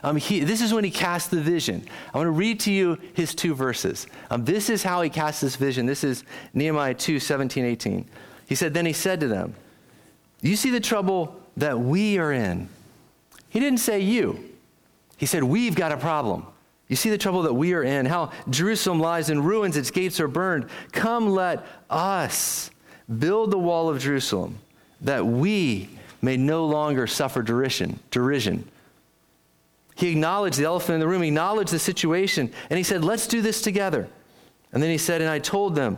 um, 0.03 0.15
he, 0.15 0.41
this 0.41 0.61
is 0.61 0.73
when 0.73 0.83
he 0.83 0.91
cast 0.91 1.31
the 1.31 1.41
vision. 1.41 1.83
I 2.13 2.17
want 2.17 2.27
to 2.27 2.31
read 2.31 2.59
to 2.61 2.71
you 2.71 2.99
his 3.13 3.33
two 3.33 3.55
verses. 3.55 4.05
Um, 4.29 4.45
this 4.45 4.69
is 4.69 4.83
how 4.83 5.01
he 5.01 5.09
cast 5.09 5.41
this 5.41 5.55
vision. 5.55 5.87
This 5.87 6.03
is 6.03 6.23
Nehemiah 6.53 6.93
2 6.93 7.19
17, 7.19 7.65
18. 7.65 8.05
He 8.45 8.55
said, 8.55 8.75
Then 8.75 8.85
he 8.85 8.93
said 8.93 9.19
to 9.21 9.27
them, 9.27 9.55
You 10.41 10.55
see 10.55 10.69
the 10.69 10.79
trouble 10.79 11.39
that 11.57 11.79
we 11.79 12.17
are 12.17 12.31
in. 12.31 12.69
He 13.49 13.59
didn't 13.59 13.79
say 13.79 13.99
you, 13.99 14.43
he 15.17 15.25
said, 15.25 15.43
We've 15.43 15.75
got 15.75 15.91
a 15.91 15.97
problem. 15.97 16.45
You 16.87 16.95
see 16.95 17.11
the 17.11 17.17
trouble 17.19 17.43
that 17.43 17.53
we 17.53 17.73
are 17.73 17.83
in, 17.83 18.07
how 18.07 18.31
Jerusalem 18.49 18.99
lies 18.99 19.29
in 19.29 19.43
ruins, 19.43 19.77
its 19.77 19.91
gates 19.91 20.19
are 20.19 20.27
burned. 20.27 20.67
Come, 20.91 21.29
let 21.29 21.63
us 21.89 22.71
build 23.19 23.51
the 23.51 23.59
wall 23.59 23.89
of 23.89 23.99
Jerusalem, 23.99 24.57
that 25.01 25.23
we 25.23 25.89
may 26.21 26.35
no 26.35 26.65
longer 26.65 27.05
suffer 27.05 27.43
derision. 27.43 27.99
derision. 28.09 28.67
He 29.95 30.09
acknowledged 30.09 30.57
the 30.57 30.65
elephant 30.65 30.95
in 30.95 30.99
the 30.99 31.07
room, 31.07 31.21
he 31.21 31.27
acknowledged 31.27 31.71
the 31.71 31.79
situation, 31.79 32.51
and 32.69 32.77
he 32.77 32.83
said, 32.83 33.03
Let's 33.03 33.27
do 33.27 33.41
this 33.41 33.61
together. 33.61 34.07
And 34.71 34.81
then 34.81 34.89
he 34.89 34.97
said, 34.97 35.21
And 35.21 35.29
I 35.29 35.39
told 35.39 35.75
them, 35.75 35.97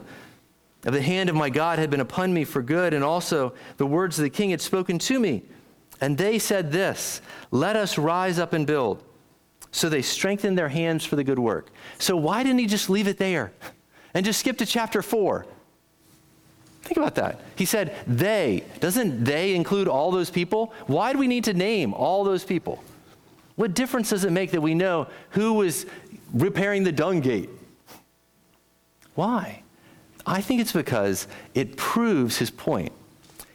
of 0.85 0.93
the 0.93 1.01
hand 1.01 1.29
of 1.29 1.35
my 1.35 1.49
God 1.49 1.79
had 1.79 1.89
been 1.89 1.99
upon 1.99 2.33
me 2.33 2.43
for 2.43 2.61
good, 2.61 2.93
and 2.93 3.03
also 3.03 3.53
the 3.77 3.85
words 3.85 4.17
of 4.17 4.23
the 4.23 4.29
king 4.29 4.49
had 4.49 4.61
spoken 4.61 4.97
to 4.99 5.19
me. 5.19 5.43
And 5.99 6.17
they 6.17 6.39
said 6.39 6.71
this 6.71 7.21
Let 7.51 7.75
us 7.75 7.97
rise 7.97 8.39
up 8.39 8.53
and 8.53 8.65
build. 8.65 9.03
So 9.71 9.87
they 9.87 10.01
strengthened 10.01 10.57
their 10.57 10.69
hands 10.69 11.05
for 11.05 11.15
the 11.15 11.23
good 11.23 11.39
work. 11.39 11.69
So 11.97 12.17
why 12.17 12.43
didn't 12.43 12.59
he 12.59 12.65
just 12.65 12.89
leave 12.89 13.07
it 13.07 13.17
there 13.17 13.53
and 14.13 14.25
just 14.25 14.41
skip 14.41 14.57
to 14.57 14.65
chapter 14.65 15.01
4? 15.01 15.45
Think 16.81 16.97
about 16.97 17.15
that. 17.15 17.39
He 17.55 17.63
said, 17.65 17.95
they. 18.05 18.65
Doesn't 18.79 19.23
they 19.23 19.55
include 19.55 19.87
all 19.87 20.11
those 20.11 20.29
people? 20.29 20.73
Why 20.87 21.13
do 21.13 21.19
we 21.19 21.27
need 21.27 21.45
to 21.45 21.53
name 21.53 21.93
all 21.93 22.25
those 22.25 22.43
people? 22.43 22.83
What 23.55 23.73
difference 23.73 24.09
does 24.09 24.25
it 24.25 24.31
make 24.31 24.51
that 24.51 24.61
we 24.61 24.73
know 24.73 25.07
who 25.29 25.53
was 25.53 25.85
repairing 26.33 26.83
the 26.83 26.91
dung 26.91 27.21
gate? 27.21 27.49
Why? 29.15 29.63
I 30.25 30.41
think 30.41 30.61
it's 30.61 30.73
because 30.73 31.27
it 31.53 31.77
proves 31.77 32.37
his 32.37 32.51
point. 32.51 32.91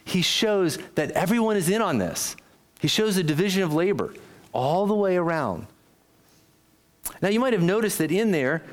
He 0.03 0.21
shows 0.21 0.77
that 0.95 1.11
everyone 1.11 1.57
is 1.57 1.69
in 1.69 1.81
on 1.81 1.97
this. 1.97 2.35
He 2.79 2.87
shows 2.87 3.17
a 3.17 3.23
division 3.23 3.63
of 3.63 3.73
labor 3.73 4.13
all 4.53 4.85
the 4.85 4.95
way 4.95 5.17
around. 5.17 5.67
Now, 7.21 7.29
you 7.29 7.39
might 7.39 7.53
have 7.53 7.63
noticed 7.63 7.97
that 7.99 8.11
in 8.11 8.31
there, 8.31 8.63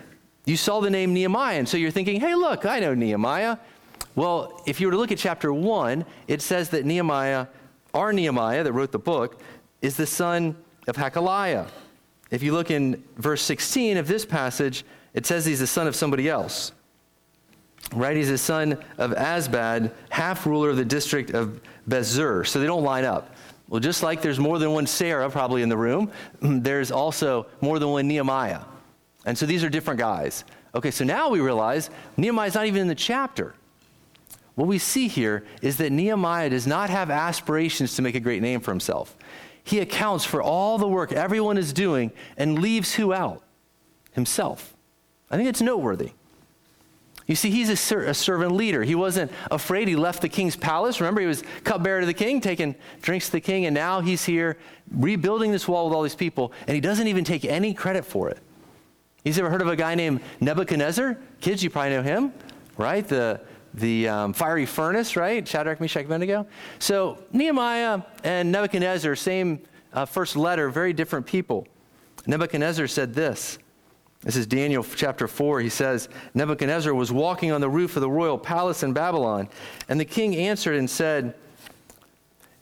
you 0.45 0.57
saw 0.57 0.81
the 0.81 0.91
name 0.91 1.15
Nehemiah, 1.15 1.59
and 1.59 1.69
so 1.69 1.77
you're 1.77 1.91
thinking, 1.91 2.21
hey, 2.21 2.35
look, 2.35 2.67
I 2.67 2.81
know 2.81 2.95
Nehemiah. 2.95 3.59
Well, 4.15 4.63
if 4.67 4.81
you 4.81 4.87
were 4.87 4.93
to 4.93 4.97
look 4.99 5.11
at 5.11 5.19
chapter 5.19 5.53
1, 5.53 6.05
it 6.29 6.43
says 6.43 6.71
that 6.71 6.85
Nehemiah, 6.85 7.47
our 7.95 8.13
Nehemiah 8.13 8.63
that 8.63 8.73
wrote 8.73 8.93
the 8.93 8.99
book, 8.99 9.41
is 9.81 9.97
the 9.97 10.07
son 10.07 10.57
of 10.87 10.97
Hacaliah. 10.97 11.69
If 12.31 12.43
you 12.43 12.53
look 12.53 12.71
in 12.71 13.03
verse 13.17 13.43
16 13.43 13.97
of 13.97 14.07
this 14.07 14.25
passage, 14.25 14.85
it 15.15 15.27
says 15.27 15.47
he's 15.47 15.61
the 15.61 15.67
son 15.67 15.87
of 15.87 15.97
somebody 15.97 16.29
else. 16.29 16.73
Right? 17.93 18.17
He's 18.17 18.29
the 18.29 18.39
son 18.39 18.79
of 18.99 19.13
Asbad, 19.13 19.93
half 20.11 20.47
ruler 20.47 20.71
of 20.71 20.77
the 20.77 20.85
district 20.85 21.31
of 21.31 21.61
Bezer. 21.89 22.47
So 22.47 22.61
they 22.61 22.67
don't 22.67 22.83
line 22.83 23.05
up. 23.05 23.35
Well, 23.69 23.81
just 23.81 24.03
like 24.03 24.23
there's 24.23 24.39
more 24.39 24.59
than 24.59 24.73
one 24.73 24.87
Sarah 24.87 25.31
probably 25.31 25.63
in 25.63 25.69
the 25.69 25.77
room, 25.77 26.11
there's 26.41 26.91
also 26.91 27.47
more 27.61 27.79
than 27.79 27.91
one 27.91 28.07
Nehemiah. 28.09 28.61
And 29.27 29.37
so 29.37 29.47
these 29.47 29.65
are 29.65 29.69
different 29.69 29.99
guys. 29.99 30.45
Okay, 30.75 30.91
so 30.91 31.05
now 31.05 31.31
we 31.31 31.41
realize 31.41 31.89
Nehemiah's 32.17 32.55
not 32.55 32.67
even 32.67 32.83
in 32.83 32.89
the 32.89 32.95
chapter. 32.95 33.55
What 34.55 34.69
we 34.69 34.79
see 34.79 35.09
here 35.09 35.45
is 35.63 35.79
that 35.79 35.91
Nehemiah 35.91 36.51
does 36.51 36.67
not 36.67 36.91
have 36.91 37.11
aspirations 37.11 37.97
to 37.97 38.03
make 38.03 38.15
a 38.15 38.21
great 38.21 38.43
name 38.43 38.61
for 38.61 38.71
himself. 38.71 39.17
He 39.65 39.81
accounts 39.81 40.25
for 40.25 40.43
all 40.43 40.79
the 40.79 40.87
work 40.87 41.13
everyone 41.13 41.57
is 41.57 41.73
doing 41.73 42.13
and 42.37 42.59
leaves 42.59 42.95
who 42.95 43.13
out? 43.13 43.43
Himself. 44.13 44.77
I 45.31 45.37
think 45.37 45.49
it's 45.49 45.63
noteworthy. 45.63 46.11
You 47.27 47.37
see, 47.37 47.51
he's 47.51 47.71
a, 47.71 47.77
ser- 47.77 48.05
a, 48.05 48.15
servant 48.15 48.53
leader. 48.53 48.83
He 48.83 48.95
wasn't 48.95 49.33
afraid. 49.51 49.89
He 49.89 49.97
left 49.97 50.21
the 50.21 50.29
king's 50.29 50.57
palace. 50.57 51.01
Remember, 51.01 51.23
he 51.23 51.27
was 51.27 51.43
cupbearer 51.65 52.01
to 52.01 52.07
the 52.07 52.15
king, 52.15 52.41
taking 52.41 52.75
drinks 53.01 53.27
to 53.27 53.33
the 53.33 53.41
king, 53.41 53.65
and 53.65 53.75
now 53.75 54.01
he's 54.01 54.25
here 54.25 54.59
rebuilding 54.93 55.51
this 55.51 55.67
wall 55.67 55.87
with 55.87 55.95
all 55.95 56.03
these 56.03 56.15
people, 56.15 56.53
and 56.67 56.75
he 56.75 56.81
doesn't 56.83 57.09
even 57.09 57.25
take 57.25 57.47
any 57.47 57.73
credit 57.73 58.05
for 58.05 58.29
it. 58.29 58.39
He's 59.23 59.39
ever 59.39 59.49
heard 59.49 59.63
of 59.63 59.69
a 59.69 59.77
guy 59.77 59.95
named 59.95 60.21
Nebuchadnezzar? 60.41 61.17
Kids, 61.41 61.63
you 61.63 61.71
probably 61.71 61.93
know 61.93 62.03
him, 62.03 62.33
right? 62.77 63.09
The, 63.09 63.41
the 63.73 64.07
um, 64.07 64.33
fiery 64.35 64.67
furnace, 64.67 65.17
right? 65.17 65.49
Shadrach, 65.49 65.81
Meshach, 65.81 66.05
Abednego. 66.05 66.47
So 66.79 67.25
Nehemiah 67.33 68.03
and 68.23 68.53
Nebuchadnezzar, 68.53 69.17
same 69.17 69.61
uh, 69.95 70.05
first 70.05 70.37
letter, 70.37 70.69
very 70.69 70.93
different 70.93 71.25
people. 71.25 71.67
Nebuchadnezzar 72.27 72.87
said 72.87 73.15
this 73.15 73.59
this 74.25 74.37
is 74.37 74.47
Daniel 74.47 74.83
chapter 74.83 75.29
4. 75.29 75.61
He 75.61 75.69
says, 75.69 76.09
Nebuchadnezzar 76.33 76.95
was 76.95 77.13
walking 77.13 77.53
on 77.53 77.61
the 77.61 77.69
roof 77.69 77.95
of 77.97 78.01
the 78.01 78.11
royal 78.11 78.39
palace 78.39 78.83
in 78.83 78.95
Babylon, 78.95 79.49
and 79.89 80.01
the 80.01 80.05
king 80.07 80.35
answered 80.35 80.77
and 80.77 80.89
said, 80.89 81.35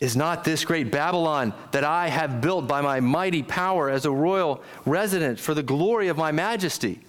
Is 0.00 0.16
not 0.16 0.42
this 0.42 0.64
great 0.64 0.90
Babylon 0.90 1.54
that 1.71 1.85
I 1.85 2.09
have 2.09 2.40
built 2.40 2.66
by 2.66 2.81
my 2.81 2.99
mighty 2.99 3.45
power 3.45 3.88
as 3.88 4.07
a 4.07 4.11
royal 4.11 4.61
residence 4.85 5.40
for 5.40 5.54
the 5.54 5.62
glory 5.62 6.09
of 6.09 6.16
my 6.16 6.33
majesty? 6.33 7.00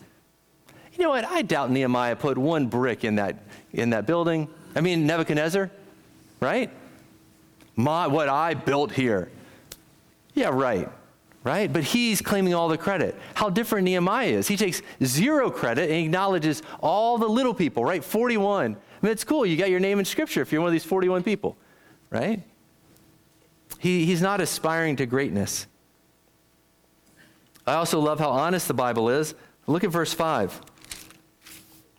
You 0.94 1.04
know 1.04 1.10
what? 1.10 1.26
I 1.26 1.42
doubt 1.42 1.72
Nehemiah 1.72 2.16
put 2.16 2.38
one 2.38 2.68
brick 2.68 3.04
in 3.04 3.16
that, 3.16 3.38
in 3.74 3.90
that 3.90 4.06
building. 4.06 4.48
I 4.76 4.82
mean, 4.82 5.08
Nebuchadnezzar, 5.08 5.72
right? 6.40 6.70
My, 7.76 8.06
what 8.06 8.30
I 8.30 8.54
built 8.54 8.92
here. 8.92 9.32
Yeah, 10.36 10.50
right 10.50 10.90
right? 11.44 11.72
But 11.72 11.84
he's 11.84 12.22
claiming 12.22 12.54
all 12.54 12.68
the 12.68 12.78
credit. 12.78 13.20
How 13.36 13.50
different 13.50 13.86
Nehemiah 13.86 14.28
is. 14.28 14.48
He 14.48 14.58
takes 14.58 14.82
zero 15.04 15.52
credit 15.52 15.90
and 15.90 16.06
acknowledges 16.06 16.64
all 16.80 17.18
the 17.18 17.28
little 17.28 17.54
people, 17.54 17.84
right? 17.84 18.04
41. 18.04 18.74
I 18.74 19.06
mean, 19.06 19.12
it's 19.12 19.24
cool. 19.24 19.46
You 19.46 19.58
got 19.58 19.70
your 19.70 19.80
name 19.80 20.00
in 20.00 20.06
Scripture 20.06 20.42
if 20.42 20.52
you're 20.52 20.62
one 20.62 20.70
of 20.70 20.74
these 20.74 20.86
41 20.86 21.24
people, 21.24 21.58
right? 22.10 22.42
He, 23.80 24.06
he's 24.06 24.22
not 24.22 24.40
aspiring 24.40 24.96
to 24.98 25.06
greatness. 25.06 25.68
I 27.68 27.74
also 27.74 28.00
love 28.00 28.20
how 28.20 28.30
honest 28.30 28.68
the 28.68 28.74
Bible 28.74 29.10
is. 29.10 29.36
Look 29.68 29.84
at 29.84 29.90
verse 29.90 30.14
5. 30.14 30.62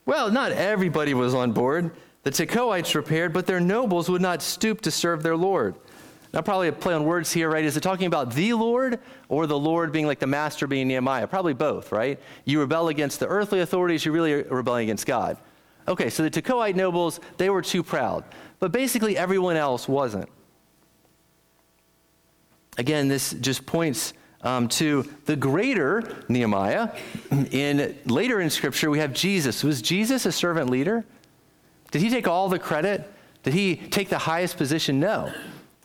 Well, 0.06 0.30
not 0.30 0.52
everybody 0.52 1.14
was 1.14 1.34
on 1.34 1.52
board. 1.52 1.90
The 2.22 2.30
Tekoites 2.30 2.94
repaired, 2.94 3.32
but 3.32 3.46
their 3.46 3.60
nobles 3.60 4.08
would 4.08 4.22
not 4.22 4.42
stoop 4.42 4.80
to 4.82 4.90
serve 4.90 5.22
their 5.22 5.36
Lord. 5.36 5.74
Now, 6.34 6.40
probably 6.40 6.66
a 6.66 6.72
play 6.72 6.94
on 6.94 7.04
words 7.04 7.32
here, 7.32 7.48
right? 7.48 7.64
Is 7.64 7.76
it 7.76 7.82
talking 7.82 8.08
about 8.08 8.34
the 8.34 8.54
Lord 8.54 8.98
or 9.28 9.46
the 9.46 9.56
Lord 9.56 9.92
being 9.92 10.08
like 10.08 10.18
the 10.18 10.26
master 10.26 10.66
being 10.66 10.88
Nehemiah? 10.88 11.28
Probably 11.28 11.54
both, 11.54 11.92
right? 11.92 12.18
You 12.44 12.58
rebel 12.58 12.88
against 12.88 13.20
the 13.20 13.28
earthly 13.28 13.60
authorities, 13.60 14.04
you 14.04 14.10
really 14.10 14.32
are 14.32 14.42
rebelling 14.42 14.82
against 14.82 15.06
God. 15.06 15.36
Okay, 15.86 16.10
so 16.10 16.24
the 16.24 16.30
Tekoite 16.30 16.74
nobles, 16.74 17.20
they 17.36 17.50
were 17.50 17.62
too 17.62 17.84
proud. 17.84 18.24
But 18.58 18.72
basically, 18.72 19.16
everyone 19.16 19.54
else 19.54 19.86
wasn't. 19.86 20.28
Again, 22.78 23.06
this 23.06 23.34
just 23.34 23.64
points 23.64 24.12
um, 24.42 24.66
to 24.70 25.08
the 25.26 25.36
greater 25.36 26.02
Nehemiah. 26.28 26.90
In 27.52 27.96
later 28.06 28.40
in 28.40 28.50
Scripture, 28.50 28.90
we 28.90 28.98
have 28.98 29.12
Jesus. 29.12 29.62
Was 29.62 29.80
Jesus 29.80 30.26
a 30.26 30.32
servant 30.32 30.68
leader? 30.68 31.04
Did 31.92 32.02
he 32.02 32.10
take 32.10 32.26
all 32.26 32.48
the 32.48 32.58
credit? 32.58 33.08
Did 33.44 33.54
he 33.54 33.76
take 33.76 34.08
the 34.08 34.18
highest 34.18 34.56
position? 34.56 34.98
No. 34.98 35.32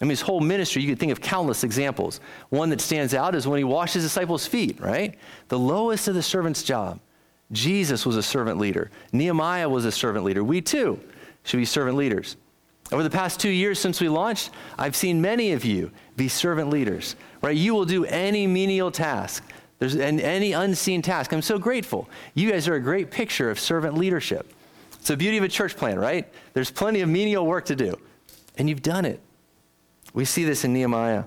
I 0.01 0.05
mean, 0.05 0.11
his 0.11 0.21
whole 0.21 0.39
ministry, 0.39 0.81
you 0.81 0.87
could 0.87 0.99
think 0.99 1.11
of 1.11 1.19
countless 1.19 1.63
examples. 1.63 2.21
One 2.49 2.69
that 2.69 2.79
stands 2.79 3.13
out 3.13 3.35
is 3.35 3.47
when 3.47 3.57
he 3.57 3.63
washed 3.65 3.95
his 3.95 4.03
disciples' 4.03 4.47
feet, 4.47 4.79
right? 4.79 5.15
The 5.49 5.59
lowest 5.59 6.07
of 6.07 6.15
the 6.15 6.23
servant's 6.23 6.63
job. 6.63 6.99
Jesus 7.51 8.05
was 8.05 8.15
a 8.15 8.23
servant 8.23 8.59
leader. 8.59 8.91
Nehemiah 9.11 9.67
was 9.67 9.85
a 9.85 9.91
servant 9.91 10.23
leader. 10.23 10.43
We 10.43 10.61
too 10.61 10.99
should 11.43 11.57
be 11.57 11.65
servant 11.65 11.97
leaders. 11.97 12.37
Over 12.91 13.03
the 13.03 13.09
past 13.09 13.39
two 13.39 13.49
years 13.49 13.79
since 13.79 14.01
we 14.01 14.09
launched, 14.09 14.51
I've 14.77 14.95
seen 14.95 15.21
many 15.21 15.51
of 15.51 15.65
you 15.65 15.91
be 16.15 16.27
servant 16.27 16.69
leaders, 16.69 17.15
right? 17.41 17.55
You 17.55 17.75
will 17.75 17.85
do 17.85 18.05
any 18.05 18.47
menial 18.47 18.91
task. 18.91 19.43
There's 19.79 19.95
an, 19.95 20.19
any 20.19 20.53
unseen 20.53 21.01
task. 21.01 21.31
I'm 21.31 21.41
so 21.41 21.59
grateful. 21.59 22.09
You 22.33 22.51
guys 22.51 22.67
are 22.67 22.75
a 22.75 22.81
great 22.81 23.11
picture 23.11 23.49
of 23.49 23.59
servant 23.59 23.95
leadership. 23.95 24.51
It's 24.93 25.07
the 25.07 25.17
beauty 25.17 25.37
of 25.37 25.43
a 25.43 25.47
church 25.47 25.75
plan, 25.75 25.99
right? 25.99 26.27
There's 26.53 26.71
plenty 26.71 27.01
of 27.01 27.09
menial 27.09 27.45
work 27.45 27.65
to 27.65 27.75
do, 27.75 27.97
and 28.57 28.67
you've 28.69 28.81
done 28.81 29.05
it. 29.05 29.21
We 30.13 30.25
see 30.25 30.43
this 30.43 30.65
in 30.65 30.73
Nehemiah. 30.73 31.25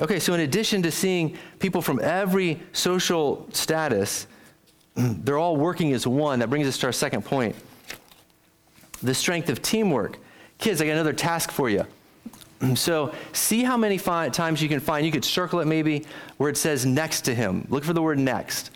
Okay, 0.00 0.20
so 0.20 0.32
in 0.34 0.40
addition 0.40 0.82
to 0.82 0.90
seeing 0.90 1.36
people 1.58 1.82
from 1.82 2.00
every 2.00 2.60
social 2.72 3.48
status, 3.52 4.26
they're 4.94 5.38
all 5.38 5.56
working 5.56 5.92
as 5.92 6.06
one. 6.06 6.38
That 6.38 6.50
brings 6.50 6.66
us 6.66 6.78
to 6.78 6.86
our 6.86 6.92
second 6.92 7.24
point 7.24 7.56
the 9.02 9.14
strength 9.14 9.48
of 9.48 9.62
teamwork. 9.62 10.18
Kids, 10.58 10.80
I 10.80 10.86
got 10.86 10.92
another 10.92 11.12
task 11.12 11.50
for 11.50 11.68
you. 11.68 11.84
So, 12.74 13.14
see 13.32 13.62
how 13.62 13.76
many 13.76 13.98
fi- 13.98 14.30
times 14.30 14.60
you 14.60 14.68
can 14.68 14.80
find, 14.80 15.06
you 15.06 15.12
could 15.12 15.24
circle 15.24 15.60
it 15.60 15.66
maybe, 15.66 16.04
where 16.38 16.50
it 16.50 16.56
says 16.56 16.84
next 16.84 17.20
to 17.22 17.34
him. 17.34 17.64
Look 17.70 17.84
for 17.84 17.92
the 17.92 18.02
word 18.02 18.18
next. 18.18 18.72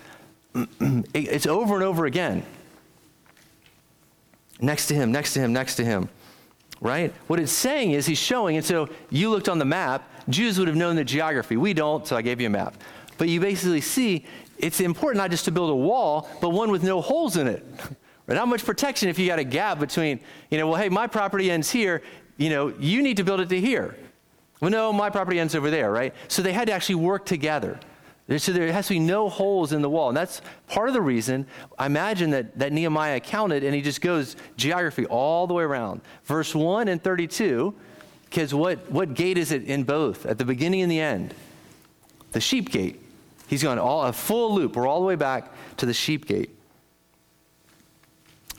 it's 1.13 1.45
over 1.45 1.75
and 1.75 1.83
over 1.83 2.05
again. 2.05 2.45
Next 4.61 4.87
to 4.87 4.95
him, 4.95 5.11
next 5.11 5.33
to 5.33 5.41
him, 5.41 5.51
next 5.51 5.75
to 5.75 5.83
him. 5.83 6.07
Right? 6.83 7.13
What 7.27 7.39
it's 7.39 7.51
saying 7.53 7.91
is 7.91 8.05
he's 8.05 8.17
showing, 8.17 8.57
and 8.57 8.65
so 8.65 8.89
you 9.09 9.29
looked 9.29 9.47
on 9.47 9.57
the 9.57 9.65
map, 9.65 10.03
Jews 10.27 10.59
would 10.59 10.67
have 10.67 10.75
known 10.75 10.97
the 10.97 11.05
geography. 11.05 11.55
We 11.55 11.73
don't, 11.73 12.05
so 12.05 12.17
I 12.17 12.21
gave 12.21 12.41
you 12.41 12.47
a 12.47 12.49
map. 12.49 12.75
But 13.17 13.29
you 13.29 13.39
basically 13.39 13.79
see 13.79 14.25
it's 14.57 14.81
important 14.81 15.19
not 15.19 15.31
just 15.31 15.45
to 15.45 15.51
build 15.51 15.69
a 15.69 15.75
wall, 15.75 16.29
but 16.41 16.49
one 16.49 16.71
with 16.71 16.83
no 16.83 17.01
holes 17.01 17.37
in 17.37 17.47
it. 17.47 17.65
Right? 18.25 18.41
Much 18.47 18.63
protection 18.63 19.09
if 19.09 19.19
you 19.19 19.27
got 19.27 19.39
a 19.39 19.43
gap 19.43 19.79
between, 19.79 20.21
you 20.49 20.57
know, 20.57 20.67
well, 20.67 20.81
hey, 20.81 20.87
my 20.87 21.07
property 21.07 21.51
ends 21.51 21.69
here, 21.69 22.01
you 22.37 22.49
know, 22.49 22.69
you 22.79 23.01
need 23.01 23.17
to 23.17 23.23
build 23.25 23.41
it 23.41 23.49
to 23.49 23.59
here. 23.59 23.97
Well, 24.61 24.71
no, 24.71 24.93
my 24.93 25.09
property 25.09 25.41
ends 25.41 25.55
over 25.55 25.69
there, 25.69 25.91
right? 25.91 26.13
So 26.29 26.41
they 26.41 26.53
had 26.53 26.67
to 26.67 26.73
actually 26.73 26.95
work 26.95 27.25
together. 27.25 27.81
So 28.37 28.53
there 28.53 28.71
has 28.71 28.87
to 28.87 28.93
be 28.93 28.99
no 28.99 29.27
holes 29.27 29.73
in 29.73 29.81
the 29.81 29.89
wall. 29.89 30.07
And 30.07 30.15
that's 30.15 30.41
part 30.67 30.87
of 30.87 30.93
the 30.93 31.01
reason 31.01 31.45
I 31.77 31.87
imagine 31.87 32.29
that, 32.29 32.57
that 32.57 32.71
Nehemiah 32.71 33.19
counted 33.19 33.63
and 33.63 33.75
he 33.75 33.81
just 33.81 33.99
goes 33.99 34.37
geography 34.55 35.05
all 35.07 35.45
the 35.45 35.53
way 35.53 35.63
around. 35.63 36.01
Verse 36.23 36.55
1 36.55 36.87
and 36.87 37.03
32, 37.03 37.73
because 38.25 38.53
what, 38.53 38.89
what 38.89 39.13
gate 39.13 39.37
is 39.37 39.51
it 39.51 39.63
in 39.63 39.83
both, 39.83 40.25
at 40.25 40.37
the 40.37 40.45
beginning 40.45 40.81
and 40.81 40.91
the 40.91 41.01
end? 41.01 41.33
The 42.31 42.39
sheep 42.39 42.69
gate. 42.69 43.01
He's 43.47 43.61
gone 43.61 43.77
all 43.77 44.03
a 44.03 44.13
full 44.13 44.55
loop. 44.55 44.77
We're 44.77 44.87
all 44.87 45.01
the 45.01 45.05
way 45.05 45.15
back 45.15 45.51
to 45.77 45.85
the 45.85 45.93
sheep 45.93 46.25
gate 46.25 46.49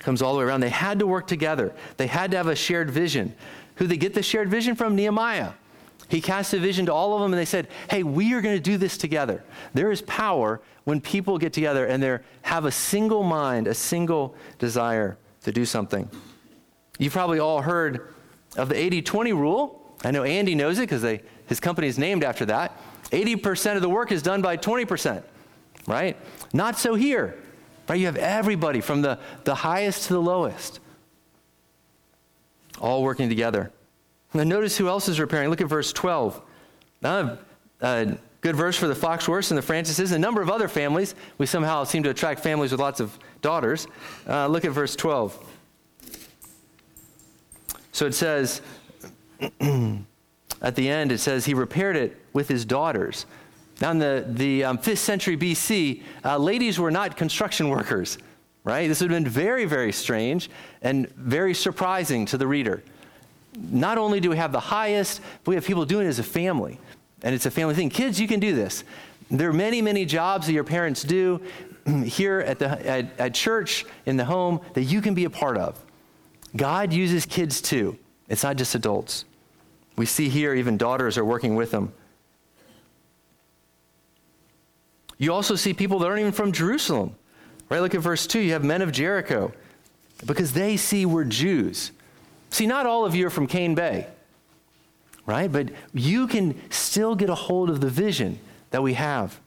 comes 0.04 0.21
all 0.21 0.35
the 0.35 0.38
way 0.38 0.44
around. 0.44 0.61
They 0.61 0.68
had 0.68 0.99
to 0.99 1.06
work 1.06 1.26
together, 1.26 1.75
they 1.97 2.06
had 2.06 2.30
to 2.30 2.37
have 2.37 2.47
a 2.47 2.54
shared 2.54 2.90
vision. 2.90 3.35
Who 3.76 3.88
they 3.88 3.97
get 3.97 4.14
the 4.14 4.23
shared 4.23 4.49
vision 4.50 4.76
from? 4.76 4.94
Nehemiah. 4.94 5.52
He 6.08 6.20
cast 6.20 6.52
a 6.54 6.58
vision 6.58 6.87
to 6.87 6.92
all 6.92 7.14
of 7.14 7.23
them 7.23 7.32
and 7.32 7.40
they 7.40 7.46
said, 7.46 7.68
Hey, 7.88 8.02
we 8.02 8.34
are 8.34 8.40
going 8.40 8.56
to 8.56 8.62
do 8.62 8.76
this 8.76 8.96
together. 8.96 9.42
There 9.73 9.90
is 9.90 10.02
power 10.02 10.61
when 10.84 11.00
people 11.00 11.38
get 11.38 11.52
together 11.52 11.87
and 11.87 12.02
they 12.02 12.18
have 12.42 12.64
a 12.64 12.70
single 12.70 13.23
mind, 13.23 13.66
a 13.66 13.75
single 13.75 14.34
desire 14.58 15.16
to 15.42 15.52
do 15.52 15.64
something. 15.64 16.08
You've 16.99 17.12
probably 17.12 17.38
all 17.38 17.62
heard 17.62 18.14
of 18.56 18.68
the 18.68 18.76
80 18.76 19.02
20 19.02 19.32
rule. 19.32 19.80
I 20.04 20.11
know 20.11 20.25
Andy 20.25 20.54
knows 20.54 20.78
it 20.78 20.82
because 20.82 21.20
his 21.46 21.61
company 21.61 21.88
is 21.88 21.99
named 21.99 22.25
after 22.25 22.44
that. 22.46 22.78
80% 23.11 23.76
of 23.76 23.82
the 23.82 23.88
work 23.88 24.12
is 24.12 24.23
done 24.23 24.42
by 24.42 24.56
20%, 24.56 25.23
right? 25.87 26.16
Not 26.52 26.78
so 26.78 26.94
here. 26.94 27.37
Right? 27.88 28.00
You 28.00 28.06
have 28.06 28.16
everybody 28.16 28.80
from 28.80 29.02
the, 29.02 29.18
the 29.44 29.54
highest 29.54 30.08
to 30.08 30.14
the 30.14 30.20
lowest, 30.20 30.80
all 32.80 33.02
working 33.02 33.28
together. 33.28 33.73
Now, 34.35 34.43
notice 34.43 34.76
who 34.76 34.88
else 34.88 35.09
is 35.09 35.21
repairing. 35.21 35.49
Look 35.49 35.61
at 35.61 35.69
verse 35.69 35.93
12. 35.93 36.43
Uh, 37.04 37.37
a 37.80 38.19
good 38.41 38.56
verse 38.56 38.76
for 38.76 38.89
the 38.89 38.95
Foxworths 38.95 39.50
and 39.50 39.58
the 39.58 39.63
Francises, 39.63 40.11
and 40.11 40.17
a 40.17 40.19
number 40.19 40.43
of 40.43 40.50
other 40.50 40.67
families. 40.67 41.15
We 41.39 41.47
somehow 41.47 41.85
seem 41.85 42.02
to 42.02 42.11
attract 42.11 42.41
families 42.41 42.73
with 42.73 42.80
lots 42.80 42.99
of 42.99 43.17
daughters. 43.43 43.87
Uh, 44.28 44.49
look 44.49 44.65
at 44.65 44.73
verse 44.73 44.97
12. 44.97 45.52
So 47.93 48.06
it 48.06 48.15
says, 48.15 48.61
at 49.61 50.75
the 50.75 50.89
end, 50.89 51.13
it 51.13 51.19
says, 51.19 51.45
He 51.45 51.54
repaired 51.54 51.97
it 51.97 52.21
with 52.32 52.49
his 52.49 52.65
daughters. 52.65 53.26
Now, 53.80 53.93
in 53.93 53.99
the, 53.99 54.25
the 54.26 54.65
um, 54.65 54.78
5th 54.78 54.99
century 54.99 55.37
BC, 55.37 56.02
uh, 56.25 56.39
ladies 56.39 56.78
were 56.78 56.91
not 56.91 57.17
construction 57.17 57.69
workers, 57.69 58.19
right? 58.65 58.89
This 58.89 59.00
would 59.00 59.11
have 59.13 59.23
been 59.23 59.30
very, 59.30 59.65
very 59.65 59.93
strange 59.93 60.50
and 60.82 61.08
very 61.11 61.54
surprising 61.54 62.26
to 62.26 62.37
the 62.37 62.47
reader. 62.47 62.82
Not 63.56 63.99
only 63.99 64.21
do 64.21 64.30
we 64.30 64.36
have 64.36 64.52
the 64.52 64.60
highest, 64.60 65.21
but 65.45 65.50
we 65.50 65.54
have 65.54 65.64
people 65.64 65.84
doing 65.84 66.06
it 66.06 66.08
as 66.08 66.19
a 66.19 66.25
family. 66.25 66.78
And 67.23 67.34
it's 67.34 67.47
a 67.47 67.50
family 67.50 67.75
thing. 67.75 67.90
Kids, 67.90 68.21
you 68.21 68.28
can 68.28 68.40
do 68.40 68.54
this. 68.54 68.84
There 69.30 69.49
are 69.49 69.54
many, 69.54 69.80
many 69.80 70.04
jobs 70.04 70.47
that 70.47 70.52
your 70.52 70.64
parents 70.64 71.02
do 71.02 71.40
here 72.04 72.40
at, 72.40 72.58
the, 72.58 72.69
at, 72.86 73.19
at 73.19 73.34
church, 73.34 73.86
in 74.06 74.17
the 74.17 74.25
home, 74.25 74.60
that 74.75 74.82
you 74.82 75.00
can 75.00 75.14
be 75.14 75.25
a 75.25 75.30
part 75.30 75.56
of. 75.56 75.82
God 76.56 76.93
uses 76.93 77.26
kids 77.26 77.60
too. 77.60 77.99
It's 78.28 78.43
not 78.43 78.56
just 78.56 78.75
adults. 78.75 79.25
We 79.97 80.06
see 80.06 80.28
here 80.28 80.54
even 80.54 80.76
daughters 80.76 81.19
are 81.19 81.25
working 81.25 81.54
with 81.54 81.71
them. 81.71 81.93
You 85.19 85.32
also 85.32 85.54
see 85.54 85.73
people 85.73 85.99
that 86.00 86.06
aren't 86.06 86.21
even 86.21 86.32
from 86.32 86.52
Jerusalem. 86.52 87.14
Right? 87.69 87.80
Look 87.80 87.95
at 87.95 88.00
verse 88.00 88.26
2. 88.26 88.40
You 88.40 88.52
have 88.52 88.64
men 88.64 88.82
of 88.82 88.93
Jericho 88.93 89.52
because 90.26 90.52
they 90.52 90.76
see 90.76 91.06
we're 91.06 91.25
Jews. 91.25 91.93
See, 92.54 92.69
not 92.69 92.86
all 92.86 93.04
of 93.04 93.17
you 93.17 93.26
are 93.26 93.30
from 93.30 93.49
Cane 93.49 93.75
Bay, 93.75 94.06
right? 95.26 95.50
But 95.50 95.71
you 95.93 96.28
can 96.28 96.54
still 96.71 97.17
get 97.17 97.28
a 97.28 97.34
hold 97.34 97.69
of 97.69 97.80
the 97.80 97.90
vision 97.90 98.38
that 98.71 98.80
we 98.80 98.95
have. 98.95 99.40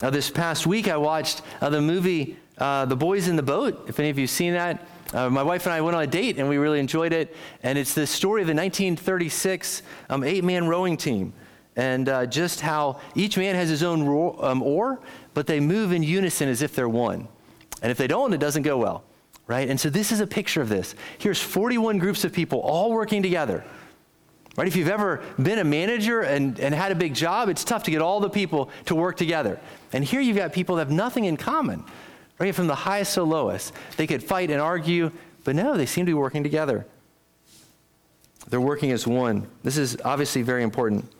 Now, 0.00 0.08
this 0.08 0.30
past 0.30 0.66
week, 0.66 0.88
I 0.88 0.96
watched 0.96 1.42
uh, 1.60 1.68
the 1.68 1.82
movie 1.82 2.38
uh, 2.56 2.86
The 2.86 2.96
Boys 2.96 3.28
in 3.28 3.36
the 3.36 3.42
Boat. 3.42 3.86
If 3.86 4.00
any 4.00 4.08
of 4.08 4.16
you 4.16 4.22
have 4.22 4.30
seen 4.30 4.54
that, 4.54 4.86
uh, 5.12 5.28
my 5.28 5.42
wife 5.42 5.66
and 5.66 5.74
I 5.74 5.82
went 5.82 5.94
on 5.94 6.02
a 6.02 6.06
date 6.06 6.38
and 6.38 6.48
we 6.48 6.56
really 6.56 6.80
enjoyed 6.80 7.12
it. 7.12 7.36
And 7.62 7.76
it's 7.76 7.92
the 7.92 8.06
story 8.06 8.40
of 8.40 8.46
the 8.46 8.54
1936 8.54 9.82
um, 10.08 10.24
eight 10.24 10.44
man 10.44 10.66
rowing 10.68 10.96
team 10.96 11.34
and 11.76 12.08
uh, 12.08 12.24
just 12.24 12.62
how 12.62 12.98
each 13.14 13.36
man 13.36 13.54
has 13.54 13.68
his 13.68 13.82
own 13.82 14.04
ro- 14.04 14.38
um, 14.40 14.62
oar, 14.62 15.00
but 15.34 15.46
they 15.46 15.60
move 15.60 15.92
in 15.92 16.02
unison 16.02 16.48
as 16.48 16.62
if 16.62 16.74
they're 16.74 16.88
one. 16.88 17.28
And 17.82 17.90
if 17.92 17.98
they 17.98 18.06
don't, 18.06 18.32
it 18.32 18.40
doesn't 18.40 18.62
go 18.62 18.78
well, 18.78 19.04
right? 19.48 19.68
And 19.68 19.80
so 19.80 19.90
this 19.90 20.12
is 20.12 20.20
a 20.20 20.26
picture 20.26 20.60
of 20.60 20.68
this. 20.68 20.94
Here's 21.16 21.40
41 21.40 21.98
groups 21.98 22.22
of 22.22 22.32
people 22.32 22.60
all 22.60 22.92
working 22.92 23.22
together. 23.22 23.64
Right? 24.56 24.68
If 24.68 24.76
you've 24.76 24.88
ever 24.88 25.22
been 25.42 25.58
a 25.58 25.64
manager 25.64 26.20
and, 26.20 26.60
and 26.60 26.74
had 26.74 26.92
a 26.92 26.94
big 26.94 27.14
job, 27.14 27.48
it's 27.48 27.64
tough 27.64 27.84
to 27.84 27.90
get 27.90 28.02
all 28.02 28.20
the 28.20 28.28
people 28.28 28.70
to 28.86 28.94
work 28.94 29.16
together. 29.16 29.58
And 29.92 30.04
here 30.04 30.20
you've 30.20 30.36
got 30.36 30.52
people 30.52 30.76
that 30.76 30.88
have 30.88 30.94
nothing 30.94 31.24
in 31.24 31.36
common, 31.36 31.82
right? 32.38 32.54
From 32.54 32.66
the 32.66 32.74
highest 32.74 33.14
to 33.14 33.22
lowest. 33.22 33.72
They 33.96 34.06
could 34.06 34.22
fight 34.22 34.50
and 34.50 34.60
argue, 34.60 35.12
but 35.44 35.56
no, 35.56 35.76
they 35.76 35.86
seem 35.86 36.04
to 36.04 36.10
be 36.10 36.14
working 36.14 36.42
together. 36.42 36.86
They're 38.48 38.60
working 38.60 38.92
as 38.92 39.06
one. 39.06 39.48
This 39.62 39.78
is 39.78 39.96
obviously 40.04 40.42
very 40.42 40.62
important. 40.62 41.10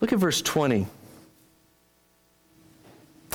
Look 0.00 0.12
at 0.12 0.18
verse 0.18 0.42
20. 0.42 0.86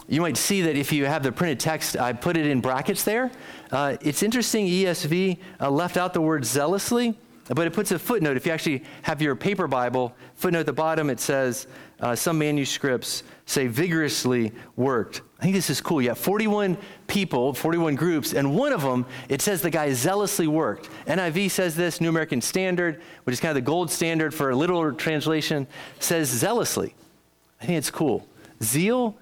You 0.09 0.21
might 0.21 0.37
see 0.37 0.63
that 0.63 0.75
if 0.75 0.91
you 0.91 1.05
have 1.05 1.21
the 1.21 1.31
printed 1.31 1.59
text, 1.59 1.95
I 1.95 2.13
put 2.13 2.35
it 2.35 2.47
in 2.47 2.61
brackets 2.61 3.03
there. 3.03 3.29
Uh, 3.71 3.95
it's 4.01 4.23
interesting, 4.23 4.65
ESV 4.65 5.37
uh, 5.61 5.69
left 5.69 5.97
out 5.97 6.15
the 6.15 6.21
word 6.21 6.43
zealously, 6.43 7.15
but 7.47 7.67
it 7.67 7.73
puts 7.73 7.91
a 7.91 7.99
footnote. 7.99 8.35
If 8.35 8.47
you 8.47 8.51
actually 8.51 8.83
have 9.03 9.21
your 9.21 9.35
paper 9.35 9.67
Bible, 9.67 10.15
footnote 10.33 10.61
at 10.61 10.65
the 10.65 10.73
bottom, 10.73 11.11
it 11.11 11.19
says, 11.19 11.67
uh, 11.99 12.15
some 12.15 12.39
manuscripts 12.39 13.21
say 13.45 13.67
vigorously 13.67 14.51
worked. 14.75 15.21
I 15.39 15.43
think 15.43 15.53
this 15.53 15.69
is 15.69 15.79
cool. 15.79 16.01
You 16.01 16.09
have 16.09 16.17
41 16.17 16.75
people, 17.05 17.53
41 17.53 17.93
groups, 17.93 18.33
and 18.33 18.55
one 18.55 18.73
of 18.73 18.81
them, 18.81 19.05
it 19.29 19.43
says 19.43 19.61
the 19.61 19.69
guy 19.69 19.93
zealously 19.93 20.47
worked. 20.47 20.89
NIV 21.05 21.51
says 21.51 21.75
this, 21.75 22.01
New 22.01 22.09
American 22.09 22.41
Standard, 22.41 22.99
which 23.25 23.33
is 23.33 23.39
kind 23.39 23.51
of 23.51 23.55
the 23.55 23.61
gold 23.61 23.91
standard 23.91 24.33
for 24.33 24.49
a 24.49 24.55
literal 24.55 24.91
translation, 24.91 25.67
says 25.99 26.29
zealously. 26.29 26.95
I 27.61 27.65
think 27.67 27.77
it's 27.77 27.91
cool. 27.91 28.27
Zeal, 28.63 29.15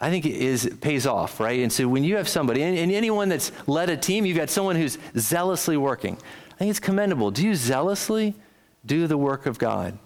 I 0.00 0.08
think 0.08 0.24
is 0.24 0.76
pays 0.80 1.06
off, 1.06 1.40
right? 1.40 1.60
And 1.60 1.72
so 1.72 1.86
when 1.86 2.04
you 2.04 2.16
have 2.16 2.28
somebody, 2.28 2.62
and, 2.62 2.76
and 2.76 2.90
anyone 2.90 3.28
that's 3.28 3.52
led 3.66 3.90
a 3.90 3.96
team, 3.96 4.24
you've 4.24 4.38
got 4.38 4.48
someone 4.48 4.76
who's 4.76 4.98
zealously 5.16 5.76
working. 5.76 6.16
I 6.52 6.56
think 6.56 6.70
it's 6.70 6.80
commendable. 6.80 7.30
Do 7.30 7.44
you 7.44 7.54
zealously 7.54 8.34
do 8.86 9.06
the 9.06 9.18
work 9.18 9.46
of 9.46 9.58
God? 9.58 9.98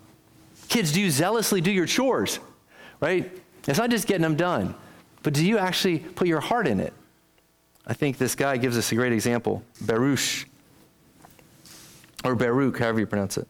Kids, 0.69 0.93
do 0.93 1.01
you 1.01 1.11
zealously 1.11 1.61
do 1.61 1.71
your 1.71 1.87
chores, 1.87 2.41
right? 3.01 3.31
It's 3.69 3.79
not 3.79 3.91
just 3.91 4.07
getting 4.07 4.23
them 4.23 4.37
done. 4.37 4.75
But 5.23 5.33
do 5.33 5.45
you 5.45 5.59
actually 5.59 6.01
put 6.01 6.29
your 6.29 6.41
heart 6.41 6.67
in 6.67 6.81
it? 6.81 6.93
I 7.87 7.95
think 7.95 8.19
this 8.19 8.35
guy 8.35 8.57
gives 8.57 8.77
us 8.77 8.91
a 8.93 8.95
great 8.95 9.13
example 9.13 9.63
Baruch, 9.81 10.47
or 12.25 12.35
Baruch, 12.35 12.79
however 12.79 13.01
you 13.01 13.07
pronounce 13.07 13.39
it. 13.39 13.47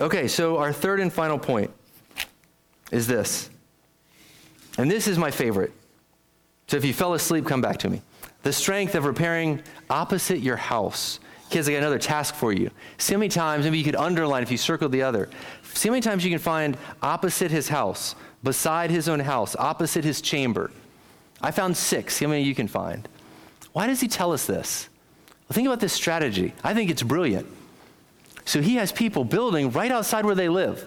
Okay, 0.00 0.28
so 0.28 0.58
our 0.58 0.72
third 0.72 1.00
and 1.00 1.12
final 1.12 1.38
point 1.38 1.70
is 2.90 3.06
this. 3.06 3.50
And 4.78 4.90
this 4.90 5.08
is 5.08 5.18
my 5.18 5.30
favorite. 5.30 5.72
So 6.68 6.76
if 6.76 6.84
you 6.84 6.92
fell 6.92 7.14
asleep, 7.14 7.46
come 7.46 7.60
back 7.60 7.78
to 7.78 7.88
me. 7.88 8.02
The 8.42 8.52
strength 8.52 8.94
of 8.94 9.04
repairing 9.04 9.62
opposite 9.88 10.40
your 10.40 10.56
house. 10.56 11.20
Kids, 11.48 11.68
I 11.68 11.72
got 11.72 11.78
another 11.78 11.98
task 11.98 12.34
for 12.34 12.52
you. 12.52 12.70
See 12.98 13.14
how 13.14 13.20
many 13.20 13.28
times, 13.28 13.64
maybe 13.64 13.78
you 13.78 13.84
could 13.84 13.96
underline 13.96 14.42
if 14.42 14.50
you 14.50 14.56
circled 14.56 14.92
the 14.92 15.02
other. 15.02 15.28
See 15.74 15.88
how 15.88 15.92
many 15.92 16.02
times 16.02 16.24
you 16.24 16.30
can 16.30 16.40
find 16.40 16.76
opposite 17.02 17.50
his 17.50 17.68
house, 17.68 18.16
beside 18.42 18.90
his 18.90 19.08
own 19.08 19.20
house, 19.20 19.54
opposite 19.56 20.04
his 20.04 20.20
chamber. 20.20 20.70
I 21.40 21.52
found 21.52 21.76
six. 21.76 22.16
See 22.16 22.24
how 22.24 22.30
many 22.30 22.42
you 22.42 22.54
can 22.54 22.66
find. 22.66 23.08
Why 23.72 23.86
does 23.86 24.00
he 24.00 24.08
tell 24.08 24.32
us 24.32 24.46
this? 24.46 24.88
Well, 25.28 25.54
think 25.54 25.68
about 25.68 25.80
this 25.80 25.92
strategy. 25.92 26.52
I 26.64 26.74
think 26.74 26.90
it's 26.90 27.02
brilliant. 27.02 27.46
So 28.44 28.60
he 28.60 28.76
has 28.76 28.90
people 28.90 29.24
building 29.24 29.70
right 29.70 29.92
outside 29.92 30.24
where 30.24 30.34
they 30.34 30.48
live, 30.48 30.84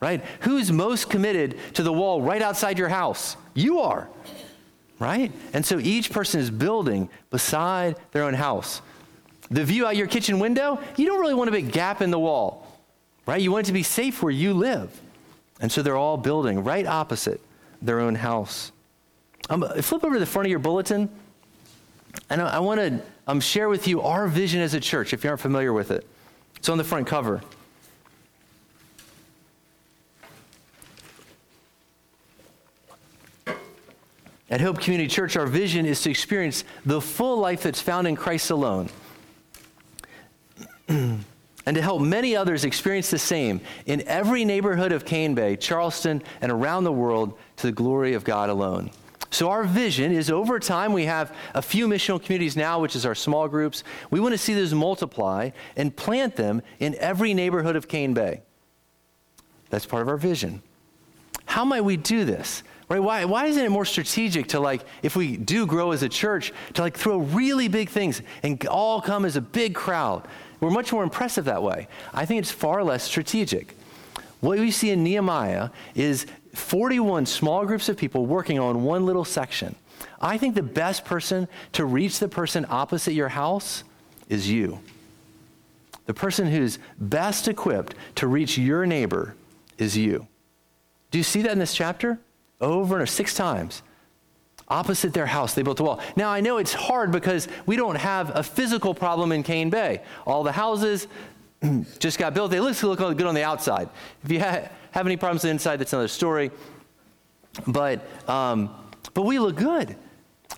right? 0.00 0.22
Who's 0.40 0.70
most 0.70 1.10
committed 1.10 1.58
to 1.74 1.82
the 1.82 1.92
wall 1.92 2.22
right 2.22 2.42
outside 2.42 2.78
your 2.78 2.88
house? 2.88 3.36
You 3.54 3.80
are, 3.80 4.08
right? 4.98 5.32
And 5.52 5.64
so 5.64 5.78
each 5.78 6.10
person 6.10 6.40
is 6.40 6.50
building 6.50 7.08
beside 7.30 7.96
their 8.12 8.24
own 8.24 8.34
house. 8.34 8.82
The 9.50 9.64
view 9.64 9.86
out 9.86 9.96
your 9.96 10.06
kitchen 10.06 10.38
window, 10.38 10.80
you 10.96 11.06
don't 11.06 11.20
really 11.20 11.34
want 11.34 11.48
a 11.48 11.52
big 11.52 11.72
gap 11.72 12.02
in 12.02 12.10
the 12.10 12.18
wall, 12.18 12.80
right? 13.26 13.40
You 13.40 13.52
want 13.52 13.66
it 13.66 13.68
to 13.68 13.72
be 13.72 13.82
safe 13.82 14.22
where 14.22 14.32
you 14.32 14.52
live. 14.52 15.00
And 15.60 15.70
so 15.70 15.82
they're 15.82 15.96
all 15.96 16.16
building 16.16 16.64
right 16.64 16.86
opposite 16.86 17.40
their 17.80 18.00
own 18.00 18.14
house. 18.14 18.72
Um, 19.48 19.64
flip 19.80 20.04
over 20.04 20.14
to 20.14 20.20
the 20.20 20.26
front 20.26 20.46
of 20.46 20.50
your 20.50 20.58
bulletin, 20.58 21.08
and 22.28 22.42
I, 22.42 22.56
I 22.56 22.58
want 22.58 22.80
to 22.80 23.00
um, 23.26 23.40
share 23.40 23.68
with 23.68 23.86
you 23.86 24.02
our 24.02 24.26
vision 24.26 24.60
as 24.60 24.74
a 24.74 24.80
church 24.80 25.12
if 25.12 25.22
you 25.22 25.30
aren't 25.30 25.40
familiar 25.40 25.72
with 25.72 25.90
it. 25.90 26.06
It's 26.56 26.68
on 26.68 26.78
the 26.78 26.84
front 26.84 27.06
cover. 27.06 27.42
At 34.48 34.60
Hope 34.60 34.80
Community 34.80 35.08
Church, 35.08 35.36
our 35.36 35.46
vision 35.46 35.86
is 35.86 36.02
to 36.02 36.10
experience 36.10 36.64
the 36.84 37.00
full 37.00 37.38
life 37.38 37.64
that's 37.64 37.80
found 37.80 38.06
in 38.06 38.14
Christ 38.14 38.50
alone. 38.50 38.88
and 40.88 41.74
to 41.74 41.82
help 41.82 42.00
many 42.00 42.36
others 42.36 42.64
experience 42.64 43.10
the 43.10 43.18
same 43.18 43.60
in 43.86 44.06
every 44.06 44.44
neighborhood 44.44 44.92
of 44.92 45.04
Cane 45.04 45.34
Bay, 45.34 45.56
Charleston, 45.56 46.22
and 46.40 46.52
around 46.52 46.84
the 46.84 46.92
world 46.92 47.36
to 47.56 47.66
the 47.66 47.72
glory 47.72 48.14
of 48.14 48.22
God 48.22 48.48
alone. 48.48 48.90
So, 49.30 49.50
our 49.50 49.64
vision 49.64 50.12
is 50.12 50.30
over 50.30 50.60
time, 50.60 50.92
we 50.92 51.06
have 51.06 51.34
a 51.52 51.60
few 51.60 51.88
missional 51.88 52.22
communities 52.22 52.56
now, 52.56 52.78
which 52.78 52.94
is 52.94 53.04
our 53.04 53.16
small 53.16 53.48
groups. 53.48 53.82
We 54.10 54.20
want 54.20 54.32
to 54.32 54.38
see 54.38 54.54
those 54.54 54.72
multiply 54.72 55.50
and 55.76 55.94
plant 55.94 56.36
them 56.36 56.62
in 56.78 56.94
every 57.00 57.34
neighborhood 57.34 57.74
of 57.74 57.88
Cane 57.88 58.14
Bay. 58.14 58.42
That's 59.68 59.84
part 59.84 60.02
of 60.02 60.08
our 60.08 60.16
vision. 60.16 60.62
How 61.46 61.64
might 61.64 61.82
we 61.82 61.96
do 61.96 62.24
this? 62.24 62.62
Right? 62.88 63.00
Why, 63.00 63.24
why 63.24 63.46
isn't 63.46 63.64
it 63.64 63.70
more 63.70 63.84
strategic 63.84 64.48
to, 64.48 64.60
like, 64.60 64.82
if 65.02 65.16
we 65.16 65.36
do 65.36 65.66
grow 65.66 65.90
as 65.90 66.02
a 66.02 66.08
church, 66.08 66.52
to, 66.74 66.82
like, 66.82 66.96
throw 66.96 67.18
really 67.18 67.66
big 67.66 67.88
things 67.88 68.22
and 68.42 68.64
all 68.68 69.00
come 69.00 69.24
as 69.24 69.36
a 69.36 69.40
big 69.40 69.74
crowd? 69.74 70.26
We're 70.60 70.70
much 70.70 70.92
more 70.92 71.02
impressive 71.02 71.46
that 71.46 71.62
way. 71.62 71.88
I 72.14 72.26
think 72.26 72.40
it's 72.40 72.52
far 72.52 72.84
less 72.84 73.02
strategic. 73.02 73.74
What 74.40 74.58
we 74.58 74.70
see 74.70 74.90
in 74.90 75.02
Nehemiah 75.02 75.70
is 75.94 76.26
41 76.54 77.26
small 77.26 77.66
groups 77.66 77.88
of 77.88 77.96
people 77.96 78.26
working 78.26 78.58
on 78.58 78.84
one 78.84 79.04
little 79.04 79.24
section. 79.24 79.74
I 80.20 80.38
think 80.38 80.54
the 80.54 80.62
best 80.62 81.04
person 81.04 81.48
to 81.72 81.84
reach 81.84 82.18
the 82.18 82.28
person 82.28 82.66
opposite 82.68 83.12
your 83.12 83.28
house 83.28 83.82
is 84.28 84.48
you. 84.48 84.80
The 86.06 86.14
person 86.14 86.46
who's 86.46 86.78
best 86.98 87.48
equipped 87.48 87.94
to 88.16 88.26
reach 88.26 88.56
your 88.56 88.86
neighbor 88.86 89.34
is 89.76 89.96
you. 89.96 90.26
Do 91.10 91.18
you 91.18 91.24
see 91.24 91.42
that 91.42 91.52
in 91.52 91.58
this 91.58 91.74
chapter? 91.74 92.18
Over 92.60 92.94
and 92.94 93.02
over, 93.02 93.06
six 93.06 93.34
times. 93.34 93.82
Opposite 94.68 95.12
their 95.12 95.26
house, 95.26 95.54
they 95.54 95.62
built 95.62 95.78
a 95.78 95.84
wall. 95.84 96.00
Now, 96.16 96.28
I 96.30 96.40
know 96.40 96.58
it's 96.58 96.74
hard 96.74 97.12
because 97.12 97.46
we 97.66 97.76
don't 97.76 97.94
have 97.94 98.34
a 98.34 98.42
physical 98.42 98.94
problem 98.94 99.30
in 99.30 99.42
Cane 99.42 99.70
Bay. 99.70 100.02
All 100.26 100.42
the 100.42 100.52
houses 100.52 101.06
just 101.98 102.18
got 102.18 102.34
built. 102.34 102.50
They 102.50 102.58
look, 102.58 102.76
good 102.98 103.22
on 103.22 103.34
the 103.34 103.44
outside. 103.44 103.88
If 104.24 104.32
you 104.32 104.40
ha- 104.40 104.68
have 104.90 105.06
any 105.06 105.16
problems 105.16 105.44
inside, 105.44 105.76
that's 105.76 105.92
another 105.92 106.08
story. 106.08 106.50
But, 107.66 108.04
um, 108.28 108.74
but 109.14 109.22
we 109.22 109.38
look 109.38 109.56
good. 109.56 109.96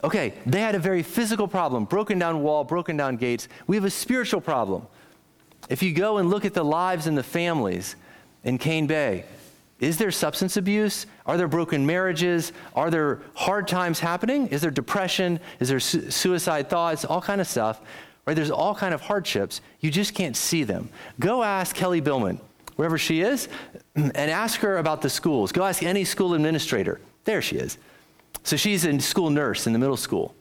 Okay, 0.02 0.34
they 0.46 0.61
had 0.61 0.74
a 0.74 0.78
very 0.78 1.02
physical 1.02 1.48
problem 1.48 1.84
broken 1.84 2.18
down 2.18 2.42
wall, 2.42 2.64
broken 2.64 2.96
down 2.96 3.16
gates. 3.16 3.48
We 3.66 3.76
have 3.76 3.84
a 3.84 3.90
spiritual 3.90 4.40
problem. 4.40 4.87
If 5.68 5.82
you 5.82 5.92
go 5.92 6.18
and 6.18 6.30
look 6.30 6.44
at 6.44 6.54
the 6.54 6.64
lives 6.64 7.06
and 7.06 7.18
the 7.18 7.22
families 7.22 7.96
in 8.44 8.58
Cane 8.58 8.87
Bay, 8.87 9.24
is 9.80 9.96
there 9.96 10.10
substance 10.10 10.56
abuse? 10.56 11.06
Are 11.24 11.36
there 11.36 11.46
broken 11.46 11.86
marriages? 11.86 12.52
Are 12.74 12.90
there 12.90 13.20
hard 13.34 13.68
times 13.68 14.00
happening? 14.00 14.48
Is 14.48 14.60
there 14.60 14.72
depression? 14.72 15.38
Is 15.60 15.68
there 15.68 15.78
su- 15.78 16.10
suicide 16.10 16.68
thoughts? 16.68 17.04
All 17.04 17.20
kind 17.20 17.40
of 17.40 17.46
stuff. 17.46 17.80
Right? 18.26 18.34
There's 18.34 18.50
all 18.50 18.74
kind 18.74 18.92
of 18.92 19.00
hardships. 19.00 19.60
You 19.80 19.90
just 19.90 20.14
can't 20.14 20.36
see 20.36 20.64
them. 20.64 20.90
Go 21.20 21.42
ask 21.42 21.76
Kelly 21.76 22.00
Billman 22.00 22.40
wherever 22.76 22.98
she 22.98 23.22
is, 23.22 23.48
and 23.96 24.16
ask 24.16 24.60
her 24.60 24.78
about 24.78 25.02
the 25.02 25.10
schools. 25.10 25.50
Go 25.50 25.64
ask 25.64 25.82
any 25.82 26.04
school 26.04 26.34
administrator. 26.34 27.00
There 27.24 27.42
she 27.42 27.56
is. 27.56 27.76
So 28.44 28.56
she's 28.56 28.84
a 28.84 29.00
school 29.00 29.30
nurse 29.30 29.66
in 29.66 29.72
the 29.72 29.78
middle 29.78 29.96
school. 29.96 30.34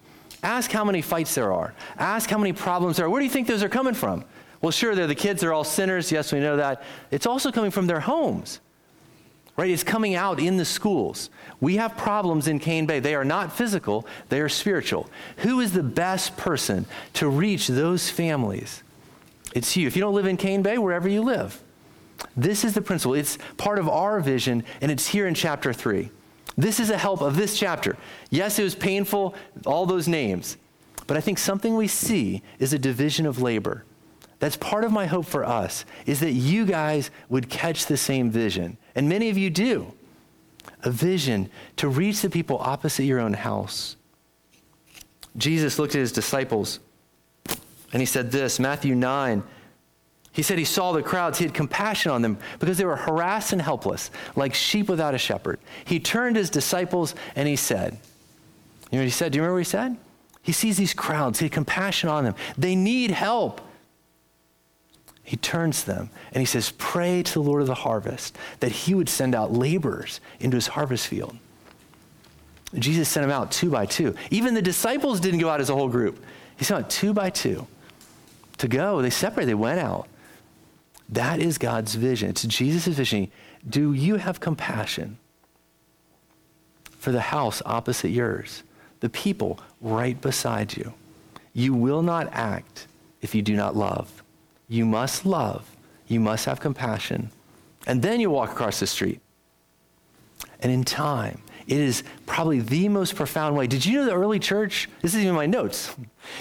Ask 0.44 0.72
how 0.72 0.86
many 0.86 1.02
fights 1.02 1.34
there 1.34 1.52
are. 1.52 1.74
Ask 1.98 2.30
how 2.30 2.38
many 2.38 2.54
problems 2.54 2.98
there 2.98 3.08
are. 3.08 3.10
Where 3.10 3.20
do 3.20 3.26
you 3.26 3.32
think 3.32 3.48
those 3.48 3.64
are 3.64 3.70
coming 3.70 3.96
from? 3.96 4.24
Well, 4.62 4.72
sure, 4.72 4.96
they're 4.96 5.08
the 5.08 5.16
kids, 5.16 5.42
they're 5.42 5.54
all 5.54 5.64
sinners. 5.64 6.12
Yes, 6.12 6.32
we 6.32 6.40
know 6.40 6.58
that. 6.58 6.84
It's 7.12 7.26
also 7.26 7.52
coming 7.52 7.72
from 7.72 7.88
their 7.88 8.00
homes, 8.00 8.60
right? 9.58 9.72
It's 9.72 9.84
coming 9.84 10.16
out 10.16 10.40
in 10.40 10.58
the 10.58 10.66
schools. 10.66 11.30
We 11.60 11.78
have 11.78 11.98
problems 11.98 12.48
in 12.48 12.60
Cane 12.60 12.86
Bay. 12.86 13.00
They 13.00 13.16
are 13.16 13.26
not 13.26 13.52
physical, 13.52 14.08
they 14.30 14.40
are 14.40 14.50
spiritual. 14.50 15.10
Who 15.38 15.60
is 15.60 15.74
the 15.74 15.84
best 15.84 16.38
person 16.38 16.86
to 17.14 17.28
reach 17.28 17.68
those 17.68 18.10
families? 18.10 18.84
It's 19.54 19.76
you. 19.76 19.88
If 19.88 19.96
you 19.96 20.02
don't 20.02 20.14
live 20.14 20.28
in 20.28 20.38
Cane 20.38 20.62
Bay, 20.62 20.78
wherever 20.78 21.10
you 21.10 21.22
live. 21.22 21.62
This 22.36 22.64
is 22.64 22.74
the 22.74 22.82
principle. 22.82 23.16
It's 23.16 23.38
part 23.58 23.80
of 23.80 23.90
our 23.90 24.20
vision, 24.20 24.64
and 24.82 24.92
it's 24.92 25.08
here 25.08 25.28
in 25.28 25.34
chapter 25.34 25.74
3. 25.74 26.12
This 26.56 26.80
is 26.80 26.90
a 26.90 26.98
help 26.98 27.22
of 27.22 27.36
this 27.36 27.58
chapter. 27.58 27.98
Yes, 28.30 28.58
it 28.58 28.64
was 28.64 28.76
painful, 28.76 29.36
all 29.66 29.86
those 29.86 30.08
names, 30.08 30.58
but 31.06 31.16
I 31.16 31.22
think 31.22 31.38
something 31.38 31.76
we 31.76 31.88
see 31.88 32.42
is 32.60 32.74
a 32.74 32.80
division 32.80 33.26
of 33.26 33.42
labor. 33.42 33.86
That's 34.40 34.58
part 34.58 34.84
of 34.84 34.92
my 34.92 35.06
hope 35.06 35.26
for 35.26 35.44
us, 35.44 35.86
is 36.06 36.20
that 36.20 36.34
you 36.34 36.66
guys 36.66 37.10
would 37.30 37.50
catch 37.50 37.86
the 37.86 37.98
same 37.98 38.30
vision. 38.30 38.78
And 38.98 39.08
many 39.08 39.30
of 39.30 39.38
you 39.38 39.50
do. 39.50 39.94
A 40.84 40.92
vision 40.92 41.50
to 41.78 41.88
reach 41.88 42.22
the 42.22 42.30
people 42.30 42.58
opposite 42.60 43.04
your 43.04 43.20
own 43.20 43.34
house. 43.34 43.96
Jesus 45.38 45.80
looked 45.80 45.96
at 45.96 46.00
his 46.00 46.12
disciples 46.12 46.80
and 47.94 48.02
he 48.02 48.06
said 48.06 48.32
this 48.32 48.60
Matthew 48.60 48.96
9, 48.96 49.44
he 50.32 50.44
said 50.44 50.58
he 50.58 50.66
saw 50.66 50.92
the 50.92 51.02
crowds. 51.02 51.38
He 51.38 51.46
had 51.46 51.54
compassion 51.54 52.12
on 52.12 52.22
them 52.22 52.38
because 52.60 52.78
they 52.78 52.86
were 52.86 52.96
harassed 52.96 53.54
and 53.54 53.62
helpless, 53.62 54.12
like 54.36 54.54
sheep 54.54 54.90
without 54.90 55.16
a 55.16 55.18
shepherd. 55.18 55.60
He 55.86 56.00
turned 56.00 56.36
his 56.36 56.50
disciples 56.50 57.16
and 57.36 57.48
he 57.48 57.56
said, 57.56 57.98
You 58.92 58.98
know 58.98 59.00
what 59.00 59.06
he 59.06 59.12
said? 59.12 59.32
Do 59.32 59.38
you 59.38 59.42
remember 59.42 59.56
what 59.56 59.60
he 59.60 59.64
said? 59.66 59.98
He 60.42 60.52
sees 60.52 60.78
these 60.78 60.94
crowds. 60.94 61.40
He 61.40 61.46
had 61.46 61.52
compassion 61.52 62.10
on 62.10 62.24
them. 62.24 62.36
They 62.58 62.76
need 62.76 63.12
help. 63.12 63.62
He 65.28 65.36
turns 65.36 65.84
them 65.84 66.10
and 66.32 66.40
he 66.40 66.46
says, 66.46 66.72
Pray 66.78 67.22
to 67.22 67.34
the 67.34 67.42
Lord 67.42 67.60
of 67.60 67.68
the 67.68 67.76
harvest 67.76 68.38
that 68.62 68.72
he 68.72 68.96
would 68.96 69.10
send 69.10 69.36
out 69.36 69.52
laborers 69.52 70.22
into 70.40 70.56
his 70.56 70.68
harvest 70.68 71.06
field. 71.06 71.38
Jesus 72.76 73.10
sent 73.10 73.26
them 73.26 73.32
out 73.32 73.52
two 73.52 73.70
by 73.70 73.86
two. 73.86 74.16
Even 74.32 74.54
the 74.54 74.62
disciples 74.62 75.20
didn't 75.20 75.42
go 75.42 75.50
out 75.50 75.60
as 75.60 75.70
a 75.70 75.76
whole 75.76 75.90
group, 75.90 76.24
he 76.56 76.64
sent 76.64 76.86
out 76.86 76.90
two 76.90 77.14
by 77.14 77.30
two 77.30 77.68
to 78.60 78.70
go. 78.70 79.02
They 79.02 79.10
separated, 79.10 79.50
they 79.50 79.56
went 79.56 79.82
out. 79.82 80.08
That 81.10 81.42
is 81.42 81.58
God's 81.58 81.96
vision. 81.96 82.30
It's 82.30 82.46
Jesus' 82.46 82.96
vision. 82.96 83.30
Do 83.68 83.92
you 83.92 84.16
have 84.16 84.40
compassion 84.40 85.18
for 87.00 87.12
the 87.12 87.20
house 87.20 87.62
opposite 87.66 88.12
yours, 88.12 88.64
the 89.02 89.10
people 89.10 89.60
right 89.82 90.20
beside 90.22 90.78
you? 90.78 90.94
You 91.52 91.74
will 91.74 92.02
not 92.02 92.30
act 92.32 92.88
if 93.22 93.36
you 93.36 93.42
do 93.42 93.58
not 93.58 93.76
love. 93.76 94.24
You 94.68 94.86
must 94.86 95.26
love. 95.26 95.76
You 96.08 96.20
must 96.20 96.46
have 96.46 96.60
compassion. 96.60 97.32
And 97.86 98.02
then 98.02 98.20
you 98.20 98.30
walk 98.30 98.52
across 98.52 98.80
the 98.80 98.88
street. 98.88 99.22
And 100.62 100.72
in 100.72 100.84
time, 100.84 101.42
it 101.68 101.78
is 101.78 102.04
probably 102.26 102.62
the 102.62 102.88
most 102.88 103.16
profound 103.16 103.56
way. 103.56 103.68
Did 103.68 103.86
you 103.86 104.00
know 104.00 104.06
the 104.06 104.14
early 104.14 104.40
church? 104.40 104.90
This 105.02 105.14
is 105.14 105.22
even 105.22 105.36
my 105.36 105.46
notes. 105.46 105.94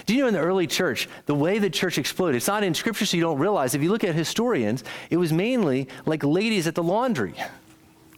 Do 0.05 0.15
you 0.15 0.21
know 0.21 0.27
in 0.27 0.33
the 0.33 0.39
early 0.39 0.67
church, 0.67 1.09
the 1.25 1.35
way 1.35 1.59
the 1.59 1.69
church 1.69 1.97
exploded? 1.97 2.37
It's 2.37 2.47
not 2.47 2.63
in 2.63 2.73
scripture, 2.73 3.05
so 3.05 3.17
you 3.17 3.23
don't 3.23 3.37
realize. 3.37 3.75
If 3.75 3.83
you 3.83 3.91
look 3.91 4.05
at 4.05 4.15
historians, 4.15 4.83
it 5.09 5.17
was 5.17 5.33
mainly 5.33 5.89
like 6.05 6.23
ladies 6.23 6.65
at 6.65 6.75
the 6.75 6.83
laundry. 6.83 7.33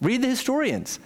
Read 0.00 0.22
the 0.22 0.28
historians. 0.28 1.00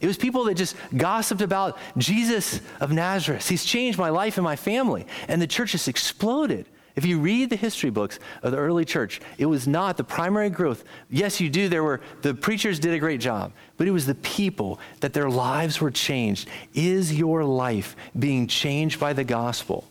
It 0.00 0.06
was 0.06 0.16
people 0.16 0.44
that 0.44 0.54
just 0.54 0.76
gossiped 0.96 1.40
about 1.40 1.78
Jesus 1.96 2.60
of 2.80 2.92
Nazareth. 2.92 3.48
He's 3.48 3.64
changed 3.64 3.98
my 3.98 4.10
life 4.10 4.36
and 4.36 4.44
my 4.44 4.56
family. 4.56 5.06
And 5.28 5.40
the 5.40 5.46
church 5.46 5.72
just 5.72 5.88
exploded. 5.88 6.66
If 6.96 7.04
you 7.04 7.18
read 7.18 7.50
the 7.50 7.56
history 7.56 7.90
books 7.90 8.20
of 8.42 8.52
the 8.52 8.58
early 8.58 8.84
church, 8.84 9.20
it 9.36 9.46
was 9.46 9.66
not 9.66 9.96
the 9.96 10.04
primary 10.04 10.48
growth. 10.48 10.84
Yes, 11.10 11.40
you 11.40 11.50
do. 11.50 11.68
There 11.68 11.82
were 11.82 12.00
the 12.22 12.34
preachers 12.34 12.78
did 12.78 12.94
a 12.94 13.00
great 13.00 13.20
job, 13.20 13.52
but 13.76 13.88
it 13.88 13.90
was 13.90 14.06
the 14.06 14.14
people 14.14 14.78
that 15.00 15.12
their 15.12 15.28
lives 15.28 15.80
were 15.80 15.90
changed. 15.90 16.48
Is 16.72 17.12
your 17.12 17.42
life 17.42 17.96
being 18.16 18.46
changed 18.46 19.00
by 19.00 19.12
the 19.12 19.24
gospel? 19.24 19.88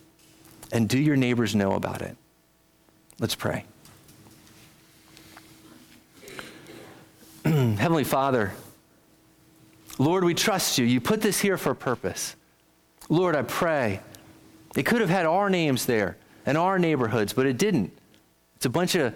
And 0.72 0.88
do 0.88 0.98
your 0.98 1.18
neighbors 1.18 1.54
know 1.56 1.74
about 1.74 2.02
it? 2.02 2.16
Let's 3.20 3.36
pray. 3.36 3.66
Heavenly 7.44 8.06
Father, 8.06 8.54
Lord, 10.00 10.24
we 10.24 10.34
trust 10.34 10.78
you. 10.78 10.86
You 10.86 11.02
put 11.02 11.22
this 11.22 11.40
here 11.40 11.58
for 11.58 11.72
a 11.72 11.76
purpose. 11.76 12.38
Lord, 13.10 13.36
I 13.36 13.42
pray. 13.42 14.00
It 14.76 14.84
could 14.84 15.02
have 15.02 15.10
had 15.10 15.26
our 15.26 15.50
names 15.50 15.86
there 15.86 16.18
and 16.46 16.58
our 16.58 16.80
neighborhoods, 16.80 17.34
but 17.34 17.46
it 17.46 17.58
didn't. 17.58 17.92
It's 18.56 18.66
a 18.66 18.70
bunch 18.70 18.96
of 18.96 19.14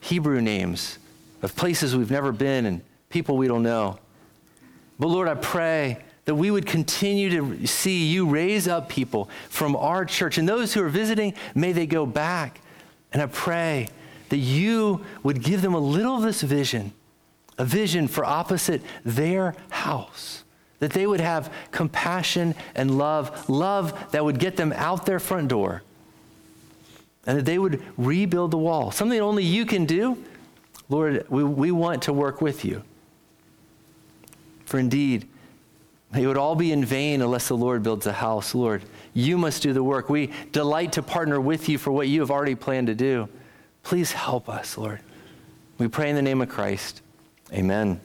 Hebrew 0.00 0.40
names 0.40 0.98
of 1.42 1.54
places 1.56 1.96
we've 1.96 2.10
never 2.10 2.32
been 2.32 2.66
and 2.66 2.80
people 3.08 3.36
we 3.36 3.48
don't 3.48 3.62
know. 3.62 3.98
But 4.98 5.08
Lord, 5.08 5.28
I 5.28 5.34
pray 5.34 5.98
that 6.24 6.34
we 6.34 6.50
would 6.50 6.66
continue 6.66 7.30
to 7.30 7.66
see 7.66 8.06
you 8.06 8.26
raise 8.26 8.66
up 8.66 8.88
people 8.88 9.28
from 9.48 9.76
our 9.76 10.04
church. 10.04 10.38
And 10.38 10.48
those 10.48 10.72
who 10.72 10.82
are 10.82 10.88
visiting, 10.88 11.34
may 11.54 11.72
they 11.72 11.86
go 11.86 12.06
back. 12.06 12.60
And 13.12 13.20
I 13.20 13.26
pray 13.26 13.88
that 14.30 14.38
you 14.38 15.04
would 15.22 15.42
give 15.42 15.62
them 15.62 15.74
a 15.74 15.78
little 15.78 16.16
of 16.16 16.22
this 16.22 16.42
vision, 16.42 16.92
a 17.58 17.64
vision 17.64 18.08
for 18.08 18.24
opposite 18.24 18.82
their 19.04 19.54
house. 19.70 20.44
That 20.80 20.92
they 20.92 21.06
would 21.06 21.20
have 21.20 21.52
compassion 21.70 22.54
and 22.74 22.98
love, 22.98 23.48
love 23.48 24.12
that 24.12 24.24
would 24.24 24.38
get 24.38 24.56
them 24.56 24.72
out 24.72 25.06
their 25.06 25.20
front 25.20 25.48
door 25.48 25.82
and 27.26 27.38
that 27.38 27.44
they 27.44 27.58
would 27.58 27.82
rebuild 27.96 28.50
the 28.50 28.58
wall. 28.58 28.90
Something 28.90 29.20
only 29.20 29.44
you 29.44 29.64
can 29.66 29.86
do. 29.86 30.22
Lord, 30.88 31.26
we, 31.30 31.42
we 31.44 31.70
want 31.70 32.02
to 32.02 32.12
work 32.12 32.40
with 32.40 32.64
you. 32.64 32.82
For 34.66 34.78
indeed, 34.78 35.28
it 36.14 36.26
would 36.26 36.36
all 36.36 36.54
be 36.54 36.72
in 36.72 36.84
vain 36.84 37.22
unless 37.22 37.48
the 37.48 37.56
Lord 37.56 37.82
builds 37.82 38.06
a 38.06 38.12
house. 38.12 38.54
Lord, 38.54 38.82
you 39.14 39.36
must 39.38 39.62
do 39.62 39.72
the 39.72 39.82
work. 39.82 40.08
We 40.08 40.30
delight 40.52 40.92
to 40.92 41.02
partner 41.02 41.40
with 41.40 41.68
you 41.68 41.78
for 41.78 41.90
what 41.90 42.08
you 42.08 42.20
have 42.20 42.30
already 42.30 42.54
planned 42.54 42.86
to 42.88 42.94
do. 42.94 43.28
Please 43.82 44.12
help 44.12 44.48
us, 44.48 44.78
Lord. 44.78 45.00
We 45.78 45.88
pray 45.88 46.10
in 46.10 46.16
the 46.16 46.22
name 46.22 46.40
of 46.40 46.48
Christ. 46.48 47.02
Amen. 47.52 48.00